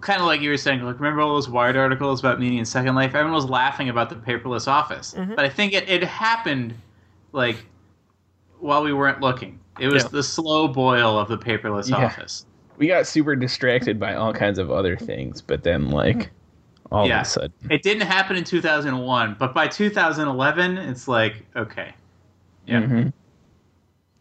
[0.00, 0.82] kind of like you were saying.
[0.82, 3.14] Like, remember all those Wired articles about meaning in Second Life?
[3.14, 6.74] Everyone was laughing about the paperless office, but I think it, it happened,
[7.32, 7.56] like,
[8.60, 9.58] while we weren't looking.
[9.80, 10.08] It was Yeah.
[10.10, 12.06] the slow boil of the paperless Yeah.
[12.06, 12.44] office.
[12.78, 16.30] We got super distracted by all kinds of other things, but then like
[16.92, 17.20] all Yeah.
[17.20, 21.92] of a sudden It didn't happen in 2001, but by 2011, it's like okay,
[22.66, 22.80] yeah.
[22.82, 23.12] Mhm.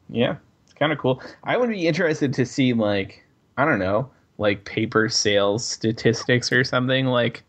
[0.09, 1.21] Yeah, it's kind of cool.
[1.43, 3.23] I would be interested to see like
[3.57, 7.05] I don't know, like paper sales statistics or something.
[7.07, 7.43] Like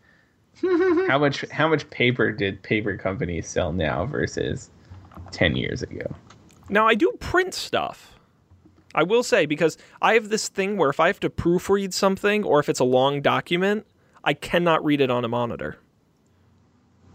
[1.07, 4.69] how much how much paper did paper companies sell now versus
[5.31, 6.05] ten years ago?
[6.69, 8.08] Now I do print stuff.
[8.95, 12.43] I will say because I have this thing where if I have to proofread something
[12.43, 13.85] or if it's a long document,
[14.23, 15.77] I cannot read it on a monitor.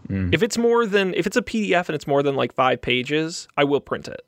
[0.07, 0.33] Mm.
[0.33, 3.47] If it's more than if it's a PDF and it's more than like 5 pages,
[3.57, 4.21] I will print it.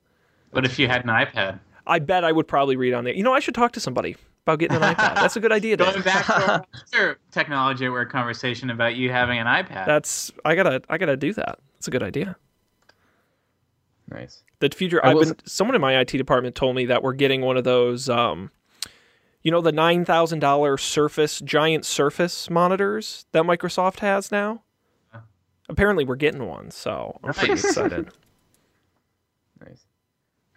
[0.52, 3.16] But if you had an iPad, I bet I would probably read on it.
[3.16, 5.16] You know, I should talk to somebody about getting an iPad.
[5.16, 5.78] That's a good idea.
[5.78, 9.86] going back to our other technology at work conversation about you having an iPad.
[9.86, 11.60] That's I got to I got to do that.
[11.76, 12.36] That's a good idea.
[14.10, 14.44] Nice.
[14.60, 17.58] The future I've been someone in my IT department told me that we're getting one
[17.58, 18.52] of those um
[19.44, 24.64] you know the $9,000 Surface giant Surface monitors that Microsoft has now?
[25.70, 28.10] Apparently we're getting one, so I'm pretty excited.
[29.66, 29.86] Nice.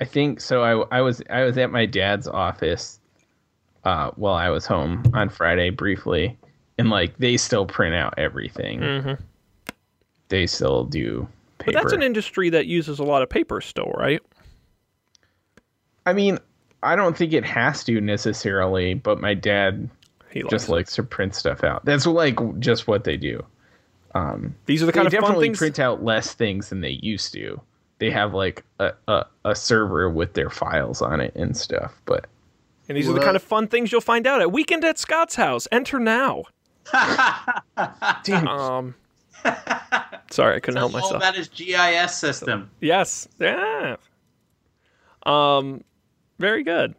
[0.01, 0.63] I think so.
[0.63, 3.01] I, I was I was at my dad's office
[3.85, 6.37] uh, while I was home on Friday briefly,
[6.79, 8.81] and like they still print out everything.
[8.81, 9.19] Mhm.
[10.29, 11.27] They still do
[11.61, 11.73] paper.
[11.73, 14.20] But that's an industry that uses a lot of paper still, right?
[16.07, 16.38] I mean,
[16.83, 19.88] I don't think it has to necessarily, but my dad
[20.31, 20.73] He likes just it.
[20.73, 21.85] likes to print stuff out.
[21.85, 23.44] That's like just what they do.
[24.66, 26.99] These are the They kind of fun definitely things print out less things than they
[27.03, 27.61] used to.
[27.99, 32.27] They have like a, a, a server with their files on it and stuff, but
[32.88, 35.37] and these are the kind of fun things you'll find out at Weekend at Scott's
[35.37, 35.68] house.
[35.70, 36.44] Enter now.
[38.25, 38.94] damn, Um
[40.31, 41.16] Sorry, I couldn't help all myself.
[41.16, 42.70] about his GIS system.
[42.81, 43.26] Yes.
[43.38, 43.96] Yeah.
[45.26, 45.83] Um,
[46.38, 46.94] very good.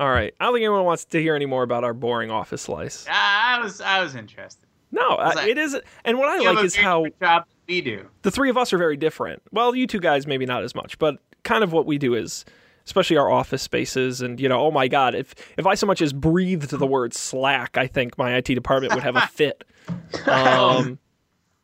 [0.00, 0.34] All right.
[0.40, 3.06] I don't think anyone wants to hear any more about our boring office slice.
[3.08, 4.66] Ah, I was I was interested.
[4.90, 5.78] No, uh, like- it is.
[6.04, 8.08] And what I like is how job we do.
[8.22, 9.42] the three of us are very different.
[9.52, 12.44] Well, you two guys maybe not as much, but kind of what we do is,
[12.84, 16.02] especially our office spaces, and you know, oh my god, if if I so much
[16.02, 19.62] as breathed the word Slack, I think my IT department would have a fit.
[20.26, 20.98] Um,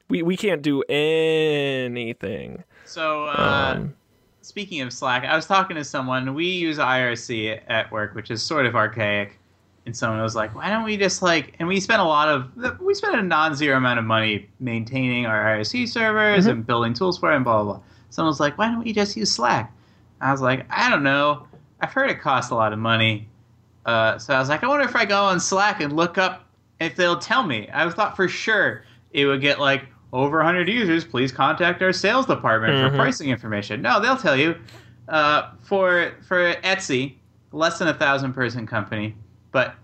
[0.09, 2.63] we we can't do anything.
[2.85, 3.95] So, uh, Um,
[4.43, 6.35] speaking of Slack, I was talking to someone.
[6.35, 9.39] We use IRC at work, which is sort of archaic.
[9.87, 12.81] And someone was like, "Why don't we just like?" And we spent a lot of
[12.81, 17.33] we spent a non-zero amount of money maintaining our IRC servers and building tools for
[17.33, 17.83] it and blah blah blah.
[18.11, 19.73] Someone was like, "Why don't we just use Slack?"
[20.21, 21.47] I was like, "I don't know.
[21.81, 23.29] I've heard it costs a lot of money."
[23.87, 26.45] Uh, so I was like, "I wonder if I go on Slack and look up
[26.81, 31.05] if they'll tell me." I thought for sure it would get like over 100 users.
[31.05, 32.91] Please contact our sales department Mhm.
[32.91, 33.83] for pricing information.
[33.83, 34.57] No, they'll tell you.
[35.09, 37.15] Uh, for for Etsy,
[37.53, 39.15] less than a thousand person company,
[39.53, 39.75] but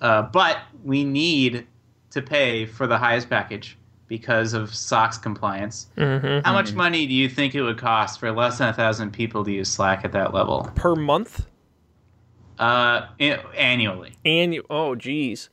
[0.00, 1.66] uh, but we need
[2.10, 5.88] to pay for the highest package because of SOX compliance.
[5.96, 6.42] mhm.
[6.44, 9.44] How much money do you think it would cost for less than a thousand people
[9.44, 10.70] to use Slack at that level?
[10.74, 11.46] Per month,
[12.58, 14.12] Uh, annually.
[14.24, 15.48] you, oh geez,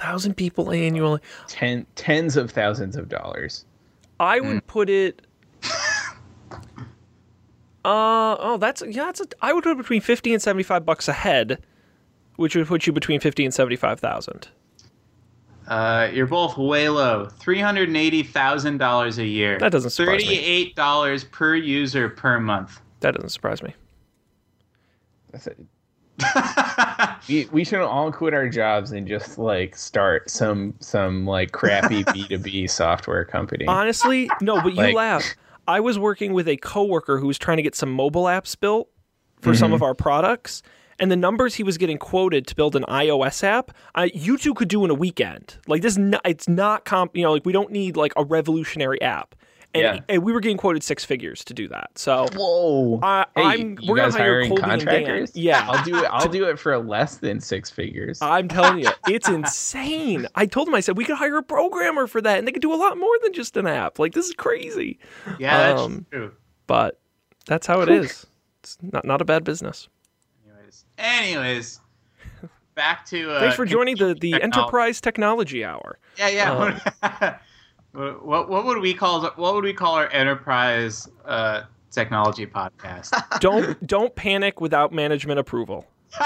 [0.00, 1.20] thousand people annually.
[1.48, 3.64] Ten tens of thousands of dollars.
[4.18, 5.26] I would put it.
[7.82, 9.06] Uh oh, that's yeah.
[9.06, 11.64] That's a, I would put it between fifty and seventy five bucks a head,
[12.36, 14.48] which would put you between fifty and seventy five thousand.
[15.66, 17.26] Uh, you're both way low.
[17.38, 19.58] Three hundred and eighty thousand dollars a year.
[19.58, 20.26] That doesn't surprise me.
[20.26, 22.82] Thirty-eight dollars per user per month.
[23.00, 23.74] That doesn't surprise me.
[25.30, 25.58] That's it.
[27.28, 32.04] we, we should all quit our jobs and just like start some some like crappy
[32.04, 33.66] B2B software company.
[33.66, 35.36] Honestly, no, but you Like- laugh.
[35.68, 38.88] I was working with a coworker who was trying to get some mobile apps built
[39.40, 39.74] for some mm-hmm.
[39.74, 40.62] of our products,
[40.98, 44.52] and the numbers he was getting quoted to build an iOS app, I, you two
[44.52, 45.58] could do in a weekend.
[45.68, 47.16] Like this, not, it's not comp.
[47.16, 49.36] You know, like we don't need like a revolutionary app,
[49.74, 50.00] and, Yeah.
[50.08, 51.90] and we were getting quoted six figures to do that.
[51.96, 52.98] So Whoa.
[53.02, 54.88] I, Hey, I'm you we're gonna guys hire hiring Colby and Dan.
[54.88, 55.36] contractors?
[55.36, 58.20] Yeah, I'll do it I'll do it for less than six figures.
[58.20, 60.26] I'm telling you, it's insane.
[60.34, 62.62] I told him, I said, we could hire a programmer for that, and they could
[62.62, 63.98] do a lot more than just an app.
[63.98, 64.98] Like, this is crazy.
[65.38, 66.32] Yeah, that's Um, true.
[66.66, 67.00] But
[67.46, 68.26] that's how it is.
[68.62, 69.88] It's not, not a bad business.
[70.46, 71.80] Anyways, anyways,
[72.74, 73.30] back to.
[73.32, 74.42] Uh, Thanks for joining the, the technology.
[74.42, 75.98] Enterprise Technology Hour.
[76.18, 76.58] Yeah, yeah.
[76.58, 77.40] what,
[77.92, 83.10] what what would we call what would we call our enterprise uh, technology podcast?
[83.40, 85.86] Don't don't panic without management approval.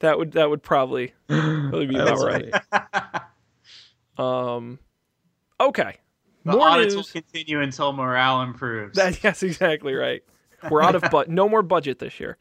[0.00, 3.22] That would that would probably, probably be about right.
[4.18, 4.78] Um,
[5.58, 5.96] okay.
[6.44, 7.06] The More audits news.
[7.14, 8.96] will continue until morale improves.
[8.96, 10.22] That, yes, exactly right.
[10.70, 12.36] We're out of but no more budget this year.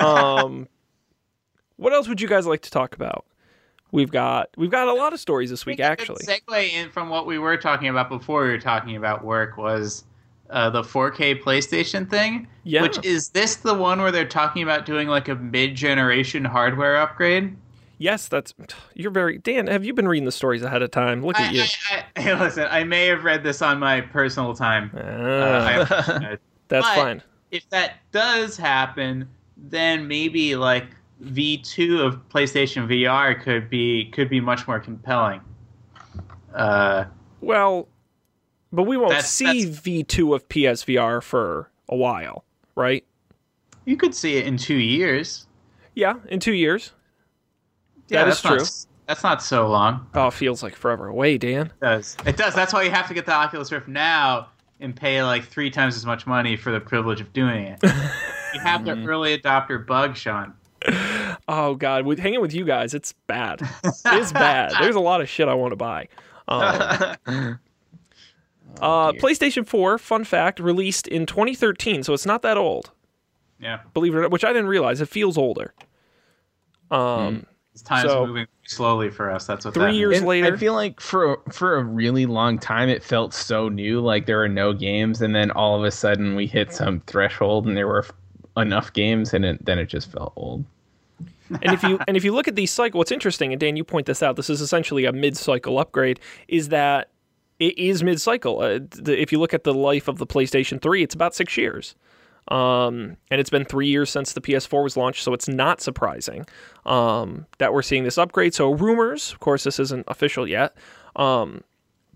[0.00, 0.68] Um,
[1.76, 3.26] what else would you guys like to talk about?
[3.94, 6.66] We've got we've got a lot of stories this week I think a good actually.
[6.66, 10.02] segue in from what we were talking about before we were talking about work was
[10.50, 12.48] uh, the 4K PlayStation thing.
[12.64, 12.82] Yeah.
[12.82, 17.56] Which is this the one where they're talking about doing like a mid-generation hardware upgrade?
[17.98, 18.52] Yes, that's
[18.94, 19.68] you're very Dan.
[19.68, 21.24] Have you been reading the stories ahead of time?
[21.24, 21.62] Look at I, you.
[21.92, 24.90] I, I, hey, listen, I may have read this on my personal time.
[24.92, 25.86] Uh, Ah,
[26.66, 27.22] that's but- fine.
[27.52, 30.86] if that does happen, then maybe like
[31.24, 35.40] V2 of PlayStation VR could be could be much more compelling.
[36.54, 37.04] Uh,
[37.40, 37.88] Well,
[38.72, 42.44] but we won't That's- see V2 of PSVR for a while,
[42.74, 43.04] right?
[43.86, 45.46] you could see it in two years.
[45.94, 46.92] Yeah, in two years.
[48.08, 48.66] Yeah, That is that's not, true.
[49.06, 50.06] That's not so long.
[50.14, 51.66] Oh, it feels like forever away, Dan.
[51.66, 52.16] It does.
[52.24, 52.54] It does.
[52.54, 54.48] That's why you have to get the Oculus Rift now
[54.80, 57.78] and pay like three times as much money for the privilege of doing it.
[58.54, 60.54] you have the early adopter bug, Sean.
[61.46, 63.60] Oh God, with hanging with you guys, it's bad.
[64.06, 64.72] It's bad.
[64.80, 66.08] There's a lot of shit I want to buy.
[66.48, 66.58] Um,
[68.80, 69.12] uh.
[69.12, 72.90] PlayStation 4, fun fact, released in 2013, so it's not that old.
[73.60, 75.00] Yeah, Believe it or not, which I didn't realize.
[75.00, 75.74] It feels older.
[76.90, 79.46] Um, it's time's So- moving slowly for us.
[79.46, 80.20] That's what Three that years means.
[80.20, 80.54] And later.
[80.54, 84.38] I feel like for for a really long time it felt so new, like there
[84.38, 87.86] were no games, and then all of a sudden we hit some threshold and there
[87.88, 88.06] were
[88.56, 90.64] enough games, and it, then it just felt old.
[91.50, 93.84] And if you and if you look at these cycle, what's interesting, and Dan, you
[93.84, 94.36] point this out.
[94.36, 96.20] This is essentially a mid-cycle upgrade.
[96.48, 97.10] Is that
[97.58, 98.60] it is mid-cycle.
[98.60, 101.56] Uh, the, if you look at the life of the PlayStation 3, it's about six
[101.56, 101.94] years,
[102.48, 105.22] um, and it's been three years since the PS4 was launched.
[105.22, 106.46] So it's not surprising
[106.86, 108.54] um, that we're seeing this upgrade.
[108.54, 110.76] So rumors, of course, this isn't official yet,
[111.16, 111.62] um,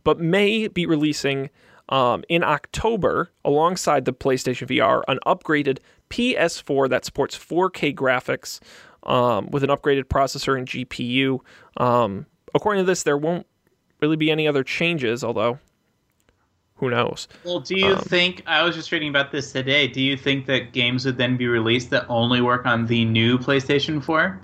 [0.05, 1.51] but may be releasing
[1.89, 5.79] um, in October alongside the PlayStation VR an upgraded
[6.11, 8.61] PS4 that supports 4K graphics
[9.05, 11.41] um, with an upgraded processor and GPU.
[11.77, 13.47] Um, according to this, there won't
[14.01, 15.59] really be any other changes, although
[16.77, 17.27] who knows?
[17.45, 19.89] Well, do you Um, think I was just reading about this today?
[19.89, 23.37] Do you think that games would then be released that only work on the new
[23.39, 24.41] PlayStation 4?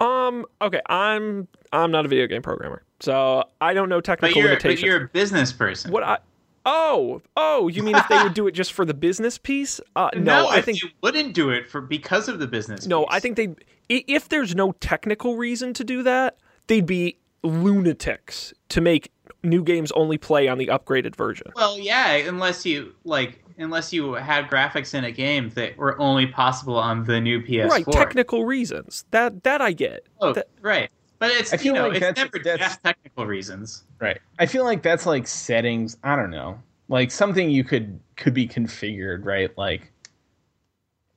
[0.00, 0.46] Um.
[0.60, 0.80] Okay.
[0.86, 4.64] I'm I'm not a video game programmer, so I don't know But technical you're but
[4.64, 4.82] limitations.
[4.82, 5.92] you're a business person.
[5.92, 6.18] What I
[6.64, 9.80] oh oh you mean if they would do it just for the business piece?
[9.96, 12.86] Uh, no, I if think you wouldn't do it for because of the business.
[12.86, 13.00] no.
[13.04, 13.08] piece.
[13.10, 13.54] I think they.
[13.88, 19.10] If there's no technical reason to do that, they'd be lunatics to make
[19.42, 21.48] new games only play on the upgraded version.
[21.54, 26.26] Well, yeah, unless you like, unless you had graphics in a game that were only
[26.26, 27.68] possible on the new PS4.
[27.68, 29.04] Right, technical reasons.
[29.10, 30.06] That that I get.
[30.20, 30.90] Oh, That- right.
[31.22, 33.84] But it's I feel you know like it's that's- never that's- just technical reasons.
[34.00, 34.20] Right.
[34.40, 35.96] I feel like that's like settings.
[36.02, 36.58] I don't know,
[36.88, 39.56] like something you could could be configured, right?
[39.56, 39.92] Like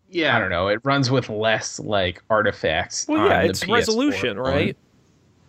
[0.10, 3.08] Yeah, I don't know, it runs with less like artifacts.
[3.08, 4.52] well, on yeah, the it's PS4 resolution, one.
[4.54, 4.78] right?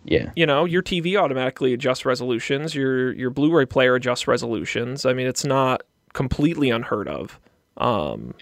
[0.08, 0.30] Yeah.
[0.36, 5.26] you know your tv automatically adjusts resolutions your your blu-ray player adjusts resolutions i mean
[5.26, 5.82] it's not
[6.12, 7.40] completely unheard of
[7.76, 8.32] um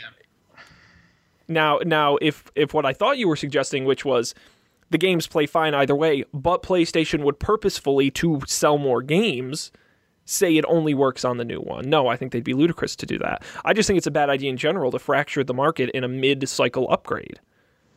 [1.48, 4.34] now now if if what i thought you were suggesting which was
[4.95, 9.72] the games play fine either way, but PlayStation would purposefully to sell more games
[10.24, 11.90] say it only works on the new one.
[11.90, 13.42] No, I think they'd be ludicrous to do that.
[13.64, 16.09] I just think it's a bad idea in general to fracture the market in a
[16.09, 17.40] mid-cycle upgrade.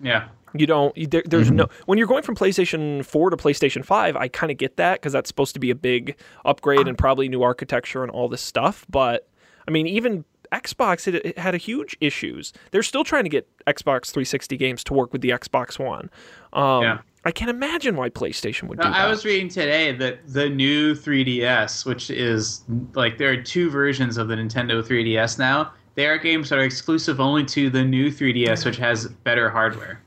[0.02, 0.30] Yeah.
[0.56, 1.12] You don't.
[1.12, 1.58] There, there's mm-hmm.
[1.58, 1.68] no.
[1.86, 5.14] When you're going from PlayStation 4 to PlayStation 5, I kind of get that because
[5.14, 6.90] that's supposed to be a big upgrade ah.
[6.90, 8.88] and probably new architecture and all this stuff.
[8.90, 9.30] But
[9.68, 12.54] I mean, even Xbox it, it had a huge issues.
[12.72, 16.10] They're still trying to get Xbox 360 games to work with the Xbox One.
[16.54, 16.98] Um, Yeah.
[17.26, 18.96] I can't imagine why PlayStation would No, do that.
[18.96, 24.18] I was reading today that the new 3DS, which is like there are two versions
[24.18, 25.74] of the Nintendo 3DS now.
[25.96, 30.02] There are games that are exclusive only to the new 3DS, which has better hardware.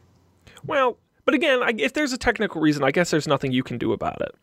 [0.65, 3.77] well, but again, I, if there's a technical reason, I guess there's nothing you can
[3.77, 4.35] do about it.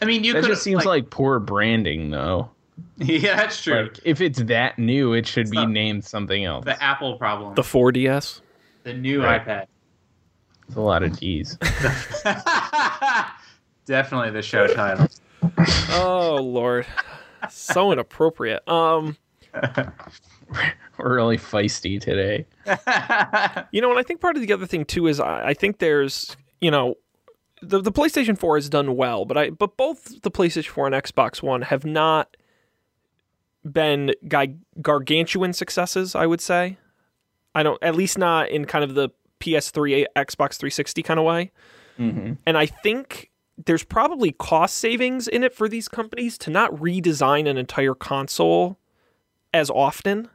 [0.00, 2.50] I mean, you That could just seems like, poor branding, though.
[2.98, 3.82] yeah, that's true.
[3.84, 6.64] Like, if it's that new, it should be not- named something else.
[6.64, 8.40] the Apple problem, The 4DS.
[8.84, 9.44] the new Right.
[9.44, 9.66] iPad.
[10.68, 11.56] It's a lot of D's.
[13.86, 15.08] Definitely the show title.
[15.90, 16.86] Oh Lord,
[17.50, 18.66] so inappropriate.
[18.68, 19.16] Um.
[20.98, 22.46] We're really feisty today.
[23.72, 25.78] You know, and I think part of the other thing too is I, I think
[25.78, 26.94] there's you know
[27.60, 30.94] the the PlayStation 4 has done well, but I but both the PlayStation 4 and
[30.94, 32.36] Xbox One have not
[33.64, 34.12] been
[34.82, 36.14] gargantuan successes.
[36.14, 36.78] I would say.
[37.54, 39.10] I don't at least not in kind of the
[39.40, 41.52] PS3 Xbox 360 kind of way.
[41.98, 42.32] Mm-hmm.
[42.46, 43.30] And I think
[43.66, 48.78] there's probably cost savings in it for these companies to not redesign an entire console
[49.52, 50.28] as often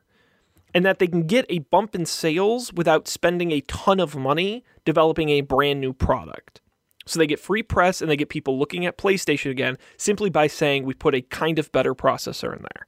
[0.74, 4.64] and that they can get a bump in sales without spending a ton of money
[4.86, 6.62] developing a brand new product.
[7.06, 10.48] So they get free press and they get people looking at PlayStation again simply by
[10.48, 12.86] saying we put a kind of better processor in there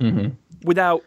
[0.00, 0.28] Mm-hmm.
[0.64, 1.04] without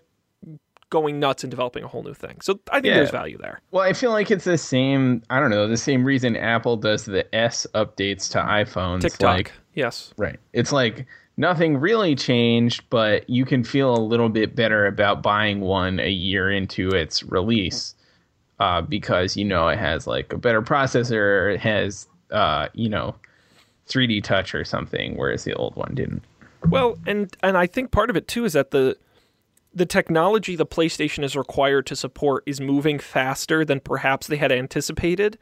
[0.89, 2.39] going nuts and developing a whole new thing.
[2.41, 2.95] So I think Yeah.
[2.95, 3.59] there's value there.
[3.71, 5.21] Well, I feel like it's the same.
[5.29, 9.01] I don't know the same reason Apple does the S updates to iPhones.
[9.01, 9.21] Tick-tock.
[9.37, 10.13] Like, yes.
[10.17, 10.39] right.
[10.53, 15.59] It's like nothing really changed, but you can feel a little bit better about buying
[15.59, 17.93] one a year into its release
[18.59, 21.53] uh, because you know it has like a better processor.
[21.53, 23.13] It has uh, you know
[23.89, 26.23] 3D touch or something, whereas the old one didn't.
[26.65, 28.97] Well, and and I think part of it too is that the
[29.73, 34.51] the technology the PlayStation is required to support is moving faster than perhaps they had
[34.51, 35.37] anticipated.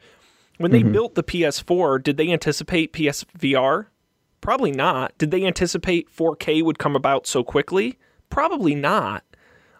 [0.58, 3.86] When they built the PS4, did they anticipate PSVR?
[4.40, 5.16] Probably not.
[5.18, 7.98] Did they anticipate 4K would come about so quickly?
[8.30, 9.22] Probably not.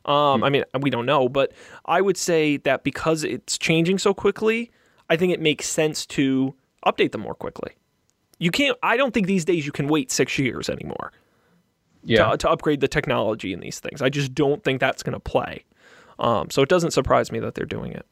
[0.04, 1.52] Um, I mean, we don't know, but
[1.86, 4.70] I would say that because it's changing so quickly,
[5.08, 7.72] I think it makes sense to update them more quickly.
[8.38, 8.76] You can't.
[8.82, 11.10] I don't think these days you can wait six years anymore
[12.06, 12.30] Yeah.
[12.30, 14.00] to, to upgrade the technology in these things.
[14.00, 15.64] I just don't think that's going to play.
[16.18, 18.06] Um, so it doesn't surprise me that they're doing it.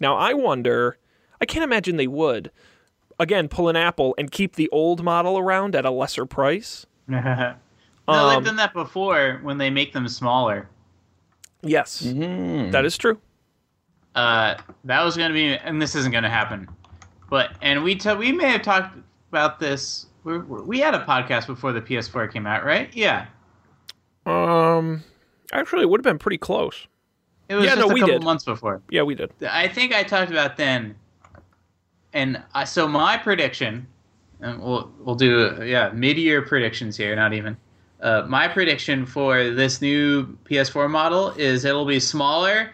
[0.00, 0.98] Now I wonder.
[1.40, 2.50] I can't imagine they would.
[3.18, 6.86] Again, pull an Apple and keep the old model around at a lesser price.
[7.08, 7.54] no,
[8.08, 10.68] Um, they've done that before when they make them smaller.
[11.62, 12.72] Yes, Mm.
[12.72, 13.20] that is true.
[14.16, 16.68] Uh, that was going to be, and this isn't going to happen.
[17.30, 18.98] But and we t- we may have talked
[19.30, 20.06] about this.
[20.24, 22.88] We we had a podcast before the PS4 came out, right?
[22.94, 23.26] Yeah,
[24.26, 25.02] Um,
[25.52, 26.86] actually, it would have been pretty close.
[27.48, 28.24] it was Yeah, just no, a we couple did.
[28.24, 28.82] months before.
[28.90, 29.32] Yeah, we did.
[29.48, 30.94] I think I talked about then,
[32.12, 33.86] and I, so my prediction,
[34.40, 37.56] and we'll we'll do yeah mid year predictions here, not even.
[38.00, 42.70] Uh, my prediction for this new PS4 model is it'll be smaller,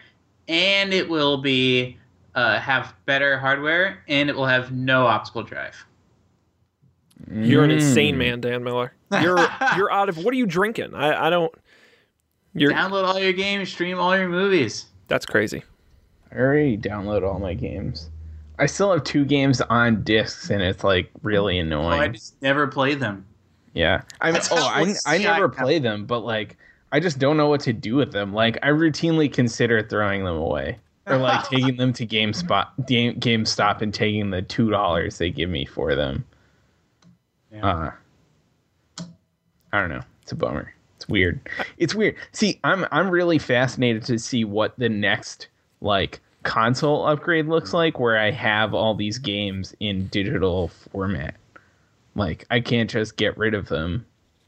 [0.47, 1.97] and it will be
[2.35, 5.85] uh, have better hardware, and it will have no optical drive.
[7.43, 7.75] You're an Mm.
[7.75, 8.93] insane man, Dan Miller.
[9.21, 9.39] You're
[9.75, 10.17] you're out of.
[10.17, 10.93] What are you drinking?
[10.93, 11.53] I I don't.
[12.53, 14.85] You're Download all your games, stream all your movies.
[15.07, 15.63] that's crazy.
[16.31, 18.09] I already download all my games.
[18.59, 21.99] I still have two games on discs, and it's like really Oh, annoying.
[22.01, 23.25] I just never play them.
[23.73, 26.57] Yeah, I mean, oh, I, we'll I never I- play them, but like,
[26.91, 28.33] I just don't know what to do with them.
[28.33, 30.77] Like, I routinely consider throwing them away,
[31.07, 35.49] or like taking them to GameSpot, Game, GameStop, and taking the two dollars they give
[35.49, 36.25] me for them.
[37.51, 37.65] Yeah.
[38.99, 39.03] Uh,
[39.71, 40.01] I don't know.
[40.21, 40.73] It's a bummer.
[40.95, 41.39] It's weird.
[41.77, 42.15] It's weird.
[42.31, 45.47] See, I'm I'm really fascinated to see what the next
[45.81, 51.35] like console upgrade looks like, where I have all these games in digital format.
[52.15, 54.05] Like I can't just get rid of them;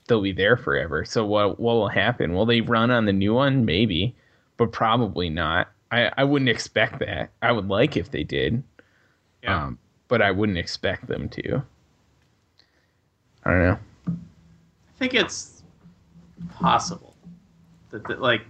[0.07, 1.05] they'll be there forever.
[1.05, 2.33] So what what will happen?
[2.33, 3.63] Will they run on the new one?
[3.65, 4.15] Maybe,
[4.57, 5.69] but probably not.
[5.91, 7.29] I I wouldn't expect that.
[7.41, 8.61] I would like if they did,
[9.43, 9.65] Yeah.
[9.65, 9.79] um,
[10.09, 11.63] but I wouldn't expect them to.
[13.45, 13.79] I don't know.
[14.07, 14.11] I
[14.99, 15.63] think it's
[16.53, 17.15] possible
[17.91, 18.41] that, that like.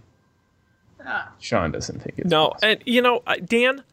[1.06, 2.72] ah, Sean doesn't think it's No, possible.
[2.72, 3.84] and you know, uh, Dan,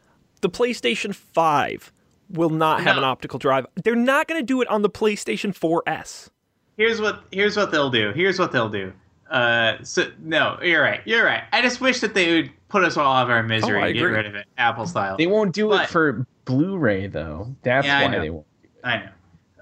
[0.40, 1.92] the PlayStation 5
[2.30, 3.02] will not have No.
[3.02, 3.66] an optical drive.
[3.84, 6.28] They're not going to do it on the PlayStation 4S.
[6.76, 8.12] Here's what here's what they'll do.
[8.12, 8.92] Here's what they'll do.
[9.30, 11.00] Uh, so no, you're right.
[11.04, 11.42] You're right.
[11.52, 13.94] I just wish that they would put us all out of our misery Oh, and
[13.94, 14.16] get agree.
[14.16, 15.16] rid of it, Apple style.
[15.16, 17.54] They won't do But- it for Blu-ray though.
[17.62, 18.46] That's Yeah, why they won't.
[18.84, 19.08] I know.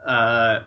[0.04, 0.64] Uh,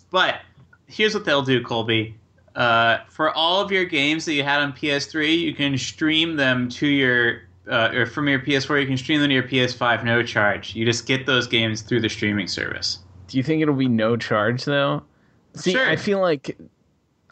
[0.00, 0.40] but
[0.86, 2.16] here's what they'll do, Colby.
[2.54, 6.68] Uh, for all of your games that you had on PS3, you can stream them
[6.68, 8.80] to your uh, or from your PS4.
[8.80, 10.74] You can stream them to your PS5, no charge.
[10.74, 12.98] You just get those games through the streaming service.
[13.28, 15.02] Do you think it'll be no charge though?
[15.54, 15.88] See, Sure.
[15.88, 16.56] I feel like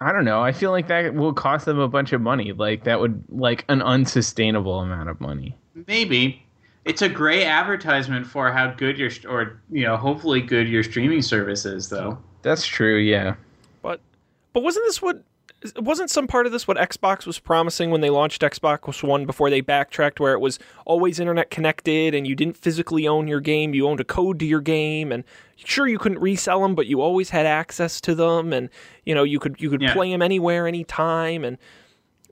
[0.01, 0.41] I don't know.
[0.43, 2.53] I feel like that will cost them a bunch of money.
[2.53, 5.57] Like that would like an unsustainable amount of money.
[5.87, 6.43] Maybe
[6.85, 11.23] it's a great advertisement for how good your or you know hopefully good your streaming
[11.23, 12.19] service is, though.
[12.43, 12.99] That's true.
[12.99, 13.35] Yeah.
[13.83, 14.01] But
[14.53, 15.23] but wasn't this what
[15.77, 19.49] wasn't some part of this what Xbox was promising when they launched Xbox One before
[19.49, 23.73] they backtracked where it was always internet connected and you didn't physically own your game,
[23.73, 25.23] you owned a code to your game and
[25.57, 28.69] sure you couldn't resell them but you always had access to them and
[29.05, 29.93] you know you could you could Yeah.
[29.93, 31.59] play them anywhere anytime and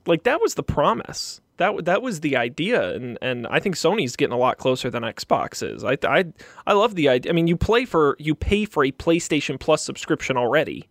[0.07, 1.41] like that was the promise.
[1.61, 5.03] That that was the idea and and I think Sony's getting a lot closer than
[5.03, 5.85] Xbox is.
[5.85, 6.25] I I
[6.67, 7.31] I love the idea.
[7.31, 10.89] I mean, you play for you pay for a PlayStation Plus subscription already.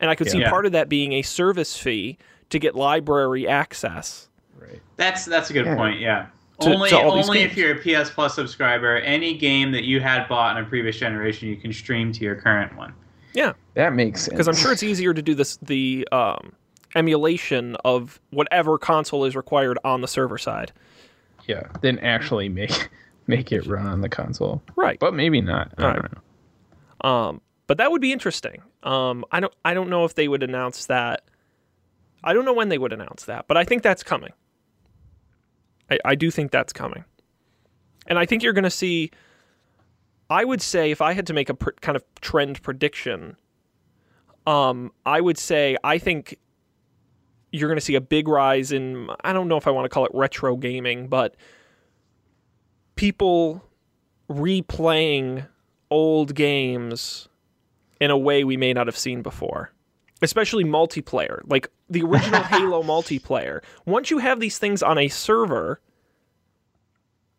[0.00, 0.48] And I could see Yeah.
[0.48, 2.16] part of that being a service fee
[2.48, 4.30] to get library access.
[4.58, 4.80] Right.
[4.96, 5.76] That's that's a good Yeah.
[5.76, 6.00] point.
[6.00, 6.26] Yeah.
[6.60, 10.26] To- only to only if you're a PS Plus subscriber, any game that you had
[10.26, 12.94] bought in a previous generation, you can stream to your current one.
[13.34, 14.30] Yeah, That makes sense.
[14.32, 16.52] because I'm sure it's easier to do this the um,
[16.96, 20.72] emulation of whatever console is required on the server side.
[21.46, 21.68] yeah.
[21.82, 22.88] Then actually make
[23.28, 24.62] make it run on the console.
[24.74, 24.98] Right.
[24.98, 25.72] But maybe not.
[25.78, 25.94] I Right.
[26.02, 27.08] don't know.
[27.08, 28.62] Um, but that would be interesting.
[28.82, 31.22] Um, I don't I don't know if they would announce that.
[32.24, 34.32] I don't know when they would announce that, but I think that's coming.
[35.90, 37.04] I, I do think that's coming,
[38.08, 39.10] and I think you're going to see.
[40.28, 43.36] I would say if I had to make a pr- kind of trend prediction,
[44.46, 46.36] um, I would say I think
[47.52, 49.08] you're going to see a big rise in.
[49.22, 51.36] I don't know if I want to call it retro gaming, but
[52.96, 53.64] people
[54.28, 55.46] replaying
[55.90, 57.28] old games
[58.00, 59.72] in a way we may not have seen before.
[60.22, 63.62] Especially multiplayer, like the original Halo multiplayer.
[63.84, 65.80] Once you have these things on a server,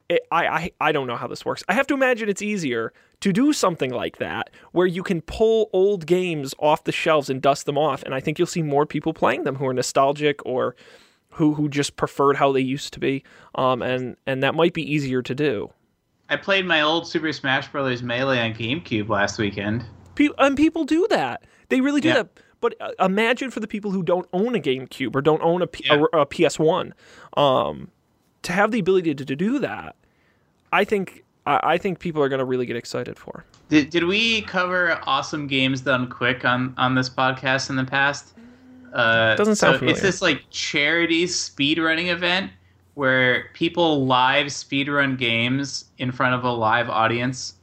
[0.10, 1.64] it, I, I I don't know how this works.
[1.68, 5.70] I have to imagine it's easier to do something like that, where you can pull
[5.74, 8.86] old games off the shelves and dust them off, and I think you'll see more
[8.86, 10.76] people playing them who are nostalgic or
[11.32, 13.24] who who just preferred how they used to be,
[13.56, 15.72] um, and and that might be easier to do.
[16.30, 18.02] I played my old Super Smash Bros.
[18.04, 19.86] Melee on GameCube last weekend.
[20.16, 21.44] Pe- and people do that.
[21.70, 22.14] They really do Yeah.
[22.16, 22.30] that.
[22.60, 25.68] But uh, imagine for the people who don't own a GameCube or don't own a,
[25.68, 26.04] P- Yeah.
[26.14, 26.92] a, a PS1,
[27.38, 27.92] um,
[28.48, 29.96] to have the ability to, to do that.
[30.72, 33.44] I think I, I think people are going to really get excited for.
[33.70, 38.34] Did, did we cover awesome games done quick on on this podcast in the past?
[38.94, 39.94] Uh, Doesn't sound so familiar.
[39.94, 42.52] It's this like charity speedrunning event
[42.94, 47.56] where people live speedrun games in front of a live audience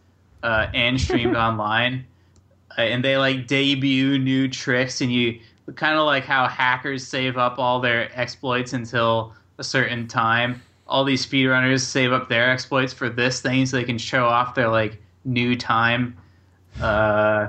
[0.43, 2.05] uh, and streamed online,
[2.77, 5.41] uh, and they like debut new tricks, and you
[5.77, 10.61] kind of like how hackers save up all their exploits until a certain time.
[10.87, 14.55] All these speedrunners save up their exploits for this thing so they can show off
[14.55, 16.17] their like new time.
[16.81, 17.49] Uh,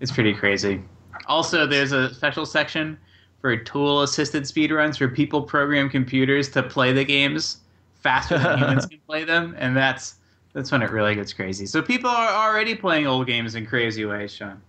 [0.00, 0.82] it's pretty crazy.
[1.26, 2.98] Also, there's a special section
[3.40, 7.58] for tool assisted speedruns where people program computers to play the games
[7.94, 10.16] faster than humans can play them, and that's
[10.52, 11.66] that's when it really gets crazy.
[11.66, 14.62] So people are already playing old games in crazy ways, Sean.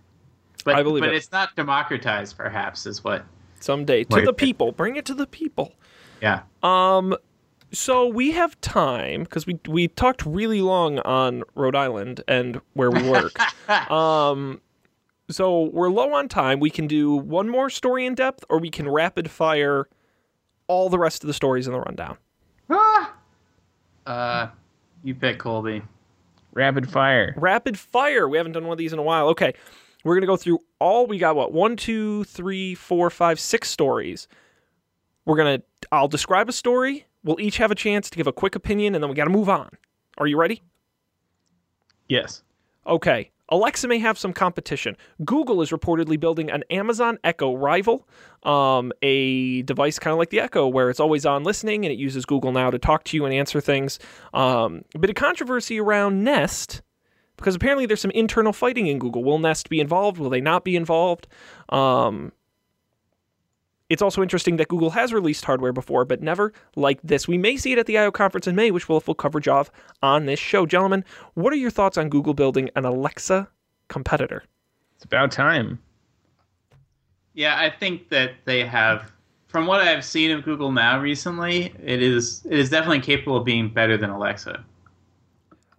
[0.64, 1.16] But I believe but it.
[1.16, 3.24] it's not democratized, perhaps, is what.
[3.60, 5.72] Someday to the people, bring it to the people.
[6.20, 6.42] Yeah.
[6.62, 7.16] Um,
[7.72, 12.90] so we have time because we we talked really long on Rhode Island and where
[12.90, 13.32] we work.
[13.90, 14.60] um,
[15.30, 16.60] so we're low on time.
[16.60, 19.88] We can do one more story in depth, or we can rapid fire
[20.66, 22.16] all the rest of the stories in the rundown.
[22.70, 23.14] Ah!
[24.06, 24.48] Uh,
[25.04, 25.82] you pick Colby.
[26.54, 27.34] Rapid fire.
[27.36, 28.26] Rapid fire.
[28.28, 29.28] We haven't done one of these in a while.
[29.28, 29.52] Okay,
[30.04, 31.06] we're gonna go through all.
[31.06, 34.26] We got what one, two, three, four, five, six stories.
[35.26, 35.62] We're gonna.
[35.92, 37.04] I'll describe a story.
[37.24, 39.30] We'll each have a chance to give a quick opinion, and then we got to
[39.30, 39.70] move on.
[40.18, 40.62] Are you ready?
[42.08, 42.42] Yes.
[42.86, 43.30] Okay.
[43.50, 44.96] Alexa may have some competition.
[45.24, 48.06] Google is reportedly building an Amazon Echo rival,
[48.42, 51.98] um, a device kind of like the Echo, where it's always on listening and it
[51.98, 53.98] uses Google Now to talk to you and answer things.
[54.34, 56.82] Um, a bit of controversy around Nest
[57.36, 59.24] because apparently there's some internal fighting in Google.
[59.24, 60.18] Will Nest be involved?
[60.18, 61.26] Will they not be involved?
[61.70, 62.32] Um,
[63.88, 67.26] it's also interesting that Google has released hardware before, but never like this.
[67.26, 69.48] We may see it at the I/O conference in May, which we'll have full coverage
[69.48, 69.70] of
[70.02, 70.66] on this show.
[70.66, 73.48] Gentlemen, what are your thoughts on Google building an Alexa
[73.88, 74.44] competitor?
[74.96, 75.78] It's about time.
[77.34, 79.12] Yeah, I think that they have.
[79.46, 83.44] From what I've seen of Google now recently, it is it is definitely capable of
[83.44, 84.62] being better than Alexa.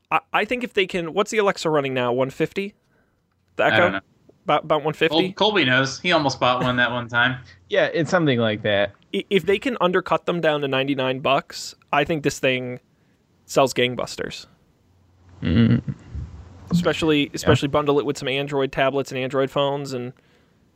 [0.10, 2.12] I, I think if they can, what's the Alexa running now?
[2.12, 2.74] 150?
[3.57, 3.99] The Echo?
[4.50, 4.66] I don't know.
[4.66, 5.34] About, about 150?
[5.34, 6.00] Col- Colby knows.
[6.00, 7.39] He almost bought one that one time.
[7.72, 8.93] Yeah, it's something like that.
[9.14, 12.80] If they can undercut them down to 99 bucks, I think this thing
[13.45, 14.47] sells gangbusters.
[15.43, 15.91] Mm-hmm.
[16.72, 20.14] Especially, especially bundle it with some Android tablets and Android phones, and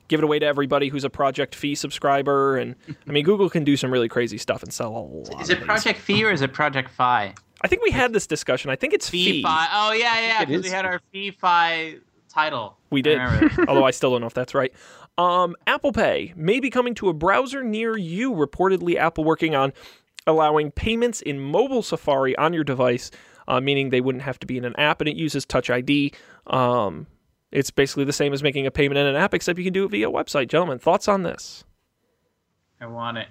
[0.08, 2.58] give it away to everybody who's a Project Fee subscriber.
[2.58, 2.76] And
[3.08, 5.42] I mean, Google can do some really crazy stuff and sell a lot.
[5.42, 5.66] Is of it these.
[5.66, 7.34] Project fee or is it Project Phi?
[7.62, 8.70] I think we had this discussion.
[8.70, 9.42] I think it's Phi Fee.
[9.42, 9.68] Phi.
[9.74, 10.46] Oh yeah, yeah.
[10.46, 11.96] Because we had our Phi Phi
[12.34, 12.78] title.
[12.90, 13.20] We did,
[13.68, 14.74] although I still don't know if that's right.
[15.18, 18.34] Um, Apple Pay may be coming to a browser near you.
[18.34, 19.74] Reportedly, Apple working on
[20.26, 23.12] allowing payments in mobile Safari on your device,
[23.48, 26.14] uh, meaning they wouldn't have to be in an app, and it uses Touch ID.
[26.48, 27.08] Um,
[27.52, 29.86] it's basically the same as making a payment in an app, except you can do
[29.86, 30.48] it via a website.
[30.48, 31.64] Gentlemen, thoughts on this?
[32.82, 33.28] I want it.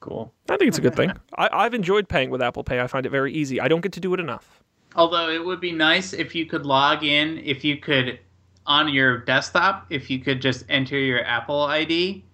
[0.00, 0.32] Cool.
[0.48, 1.12] I think it's a good thing.
[1.38, 2.80] I, I've enjoyed paying with Apple Pay.
[2.80, 3.60] I find it very easy.
[3.60, 4.62] I don't get to do it enough.
[4.96, 8.18] Although it would be nice if you could log in, if you could
[8.66, 12.24] on your desktop, if you could just enter your Apple ID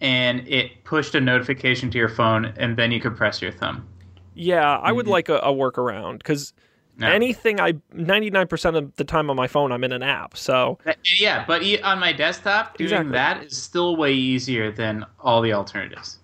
[0.00, 3.86] and it pushed a notification to your phone and then you could press your thumb.
[4.34, 5.12] Yeah, I would mm-hmm.
[5.12, 6.52] like a, a workaround because
[6.96, 7.08] No.
[7.08, 10.36] anything I 99% of the time on my phone, I'm in an app.
[10.36, 10.78] So
[11.18, 13.12] yeah, but e- on my desktop, doing Exactly.
[13.12, 16.18] that is still way easier than all the alternatives.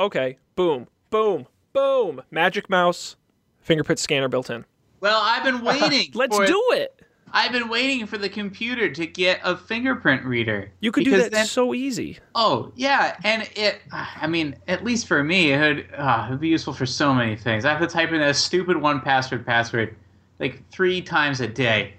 [0.00, 2.22] Okay, boom, boom, boom.
[2.32, 3.14] Magic mouse,
[3.60, 4.64] fingerprint scanner built in.
[5.00, 6.10] Well, I've been waiting.
[6.14, 6.94] Let's for do it.
[7.30, 10.70] I've been waiting for the computer to get a fingerprint reader.
[10.80, 12.16] You could do that then- so easy.
[12.34, 13.80] Oh yeah, and it.
[13.92, 17.64] I mean, at least for me, it would uh, be useful for so many things.
[17.66, 19.94] I have to type in that stupid 1Password password
[20.40, 21.94] like three times a day.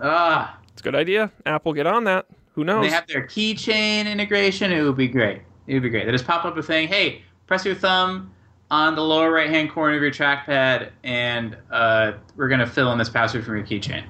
[0.00, 1.30] Ah, It's a good idea.
[1.46, 2.26] Apple, get on that.
[2.54, 2.84] Who knows?
[2.84, 4.70] they have their keychain integration.
[4.70, 5.42] It would be great.
[5.66, 6.06] It would be great.
[6.06, 6.86] They just pop up a thing.
[6.88, 8.32] Hey, press your thumb
[8.70, 12.98] on the lower right hand corner of your trackpad, and uh, we're gonna fill in
[12.98, 14.04] this password from your keychain.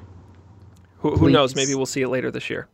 [0.99, 1.55] who who knows?
[1.55, 2.69] Maybe we'll see it later this year.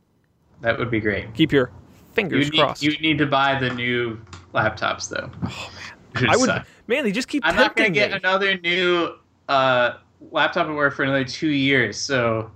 [0.61, 1.33] That would be great.
[1.35, 2.83] Keep your You fingers need, crossed.
[2.83, 4.21] you need to buy the new
[4.55, 5.31] laptops though.
[5.47, 5.71] Oh
[6.15, 6.51] man, I would,
[6.87, 7.05] man.
[7.05, 8.17] They just keep I'm not gonna get me.
[8.19, 9.15] another new
[9.49, 9.95] uh,
[10.31, 12.51] laptop at work for another two years, so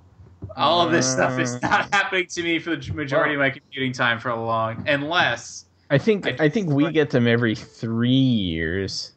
[0.57, 3.93] all of this stuff is not happening to me for the majority of my computing
[3.93, 8.11] time for a long, unless I think I- I, think we get them every three
[8.11, 9.13] years,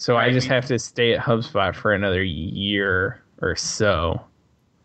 [0.00, 4.18] so I just have to stay at HubSpot for another year or so.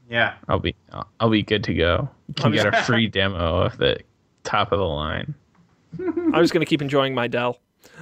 [0.10, 2.10] yeah, I'll be I'll, I'll be good to go.
[2.28, 3.98] You can get a free demo of the
[4.44, 5.34] top of the line.
[5.98, 7.62] I'm just gonna keep enjoying my Dell.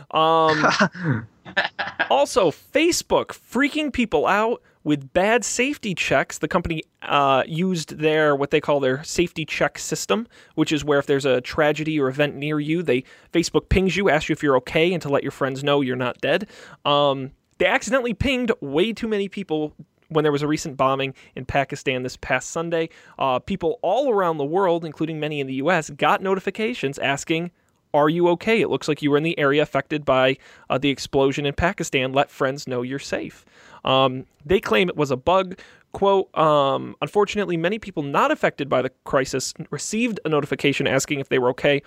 [0.10, 0.66] Um,
[2.10, 6.38] also, Facebook freaking people out with bad safety checks.
[6.38, 11.00] The company uh, used their what they call their safety check system, which is where
[11.00, 14.44] if there's a tragedy or event near you, they Facebook pings you, asks you if
[14.44, 16.48] you're okay, and to let your friends know you're not dead.
[16.86, 19.74] Um, they accidentally pinged way too many people
[20.10, 22.90] when there was a recent bombing in Pakistan this past Sunday.
[23.18, 27.52] Uh, people all around the world, including many in the U.S., got notifications asking
[27.94, 28.62] are you okay?
[28.62, 30.38] It looks like you were in the area affected by
[30.70, 32.14] uh, the explosion in Pakistan.
[32.14, 33.46] Let friends know you're safe.
[33.86, 35.60] Um, they claim it was a bug.
[35.92, 41.30] Quote, um, unfortunately, many people not affected by the crisis received a notification asking if
[41.30, 41.84] they were okay.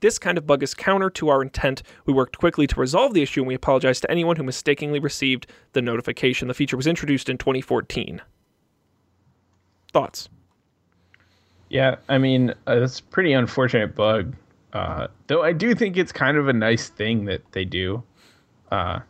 [0.00, 1.82] This kind of bug is counter to our intent.
[2.06, 5.46] We worked quickly to resolve the issue, and we apologize to anyone who mistakenly received
[5.74, 6.48] the notification.
[6.48, 8.22] The feature was introduced in 2014.
[9.92, 10.30] Thoughts?
[11.68, 14.34] Yeah, I mean uh, it's a pretty unfortunate bug.
[14.72, 18.02] Uh, though I do think it's kind of a nice thing that they do.
[18.70, 19.00] Uh,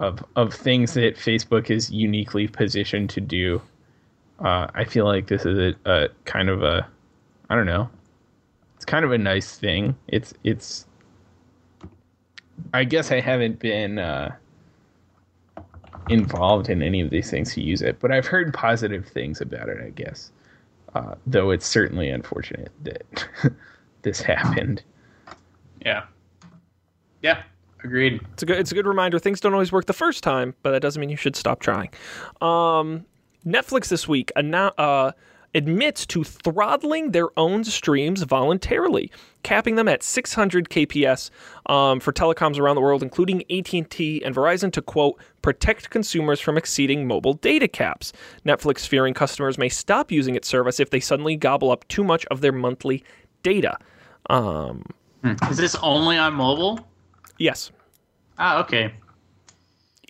[0.00, 3.62] of of things that Facebook is uniquely positioned to do.
[4.40, 6.88] Uh, I feel like this is a, a kind of a,
[7.50, 7.90] I don't know,
[8.76, 9.94] it's kind of a nice thing.
[10.08, 10.86] It's it's.
[12.72, 14.34] I guess I haven't been uh,
[16.08, 19.68] involved in any of these things to use it, but I've heard positive things about
[19.68, 19.78] it.
[19.84, 20.32] I guess,
[20.94, 23.28] uh, though it's certainly unfortunate that
[24.02, 24.82] this happened.
[25.84, 26.04] Yeah,
[27.22, 27.42] yeah,
[27.84, 28.20] agreed.
[28.32, 28.58] It's a good.
[28.58, 29.18] It's a good reminder.
[29.18, 31.90] Things don't always work the first time, but that doesn't mean you should stop trying.
[32.40, 33.06] Um,
[33.46, 35.12] Netflix this week uh,
[35.54, 39.10] admits to throttling their own streams voluntarily,
[39.42, 41.30] capping them at 600 kps
[41.66, 46.56] um, for telecoms around the world, including AT&T and Verizon, to quote protect consumers from
[46.56, 48.12] exceeding mobile data caps.
[48.44, 52.26] Netflix fearing customers may stop using its service if they suddenly gobble up too much
[52.26, 53.02] of their monthly
[53.42, 53.76] data.
[54.28, 54.84] Um,
[55.50, 56.80] Is this only on mobile?
[57.38, 57.70] Yes.
[58.38, 58.94] Ah, okay.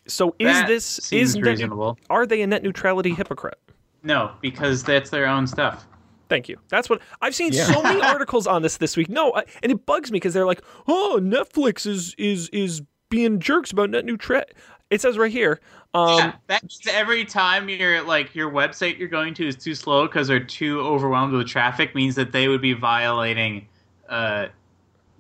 [0.07, 1.99] So is That this seems is net, reasonable.
[2.09, 3.59] are they a net neutrality hypocrite?
[4.03, 5.87] No, because that's their own stuff.
[6.29, 6.59] Thank you.
[6.69, 7.65] That's what I've seen Yeah.
[7.67, 9.09] so many articles on this this week.
[9.09, 13.41] No, I, and it bugs me because they're like, "Oh, Netflix is is is being
[13.41, 14.53] jerks about net neutrality."
[14.91, 15.61] It says right here.
[15.93, 19.75] Um, yeah, that means every time your like your website you're going to is too
[19.75, 23.67] slow because they're too overwhelmed with traffic means that they would be violating
[24.09, 24.47] uh,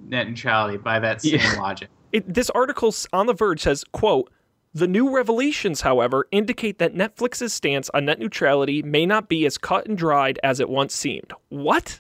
[0.06, 1.60] net neutrality by that same Yeah.
[1.60, 1.88] logic.
[2.12, 4.30] it, this article on The Verge says, "quote."
[4.72, 9.58] The new revelations, however, indicate that Netflix's stance on net neutrality may not be as
[9.58, 11.32] cut and dried as it once seemed.
[11.48, 11.98] What?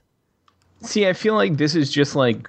[0.80, 2.48] See, I feel like this is just like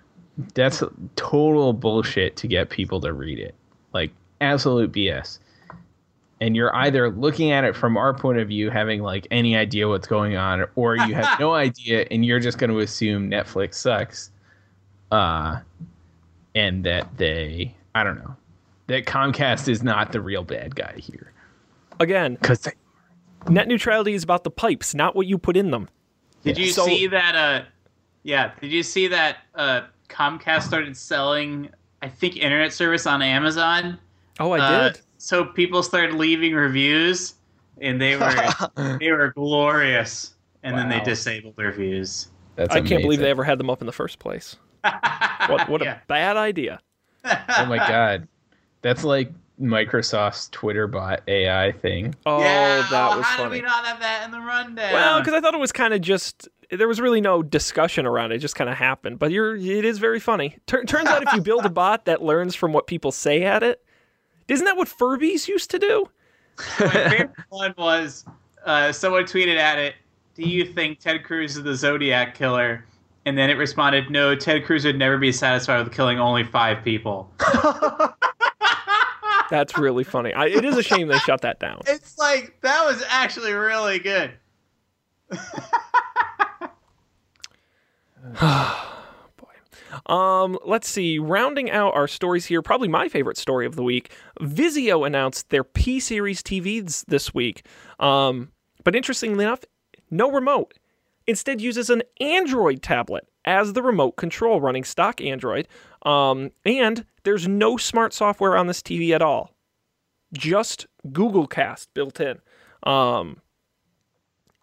[0.53, 0.83] that's
[1.15, 3.55] total bullshit to get people to read it.
[3.93, 5.39] Like absolute BS.
[6.39, 9.87] And you're either looking at it from our point of view, having like any idea
[9.87, 13.73] what's going on, or you have no idea and you're just going to assume Netflix
[13.75, 14.31] sucks.
[15.11, 15.59] Uh,
[16.55, 18.35] and that they, I don't know,
[18.87, 21.31] that Comcast is not the real bad guy here.
[21.99, 22.67] Again, Because
[23.49, 25.89] net neutrality is about the pipes, not what you put in them.
[26.43, 27.35] Did you So- see that?
[27.35, 27.65] Uh,
[28.23, 28.51] yeah.
[28.59, 29.37] Did you see that?
[29.55, 31.69] Uh, Comcast started selling,
[32.01, 33.97] I think, internet service on Amazon.
[34.39, 35.01] Oh, I Uh, did.
[35.17, 37.35] So people started leaving reviews,
[37.79, 38.33] and they were
[38.99, 40.33] they were glorious.
[40.63, 42.27] And then they disabled their views.
[42.55, 44.57] that's I can't believe they ever had them up in the first place.
[44.83, 45.95] What what Yeah.
[45.95, 46.79] a bad idea.
[47.25, 48.27] Oh my god,
[48.81, 52.15] that's like Microsoft's Twitter bot AI thing.
[52.25, 53.57] Oh, yeah, that oh, was how funny.
[53.57, 54.93] did we not have that in the rundown?
[54.93, 58.31] Well, because I thought it was kind of just there was really no discussion around
[58.31, 58.35] it.
[58.35, 59.19] It just kind of happened.
[59.19, 60.57] But you're it is very funny.
[60.65, 63.61] Tur- turns out if you build a bot that learns from what people say at
[63.61, 63.83] it,
[64.47, 66.09] isn't that what Furbies used to do?
[66.79, 68.25] my favorite one was
[68.65, 69.95] uh, someone tweeted at it,
[70.35, 72.85] "Do you think Ted Cruz is the Zodiac killer?"
[73.25, 76.83] And then it responded, "No, Ted Cruz would never be satisfied with killing only five
[76.83, 77.31] people."
[79.51, 80.33] That's really funny.
[80.33, 81.81] I, it is a shame they shut that down.
[81.85, 84.31] It's like that was actually really good.
[88.39, 89.49] Boy.
[90.05, 91.19] Um, let's see.
[91.19, 94.13] Rounding out our stories here, probably my favorite story of the week.
[94.39, 97.65] Vizio announced their P series TVs this week.
[97.99, 98.51] Um,
[98.85, 99.65] but interestingly enough,
[100.09, 100.75] no remote.
[101.27, 105.67] Instead, uses an Android tablet as the remote control, running stock Android.
[106.03, 109.51] Um, and there's no smart software on this TV at all.
[110.33, 112.39] Just Google Cast built in.
[112.83, 113.41] Um,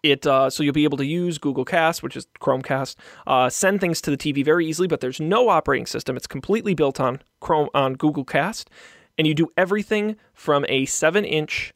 [0.01, 2.95] it uh, so you'll be able to use Google Cast, which is Chromecast,
[3.27, 4.87] uh, send things to the TV very easily.
[4.87, 8.69] But there's no operating system; it's completely built on Chrome on Google Cast,
[9.17, 11.73] and you do everything from a seven-inch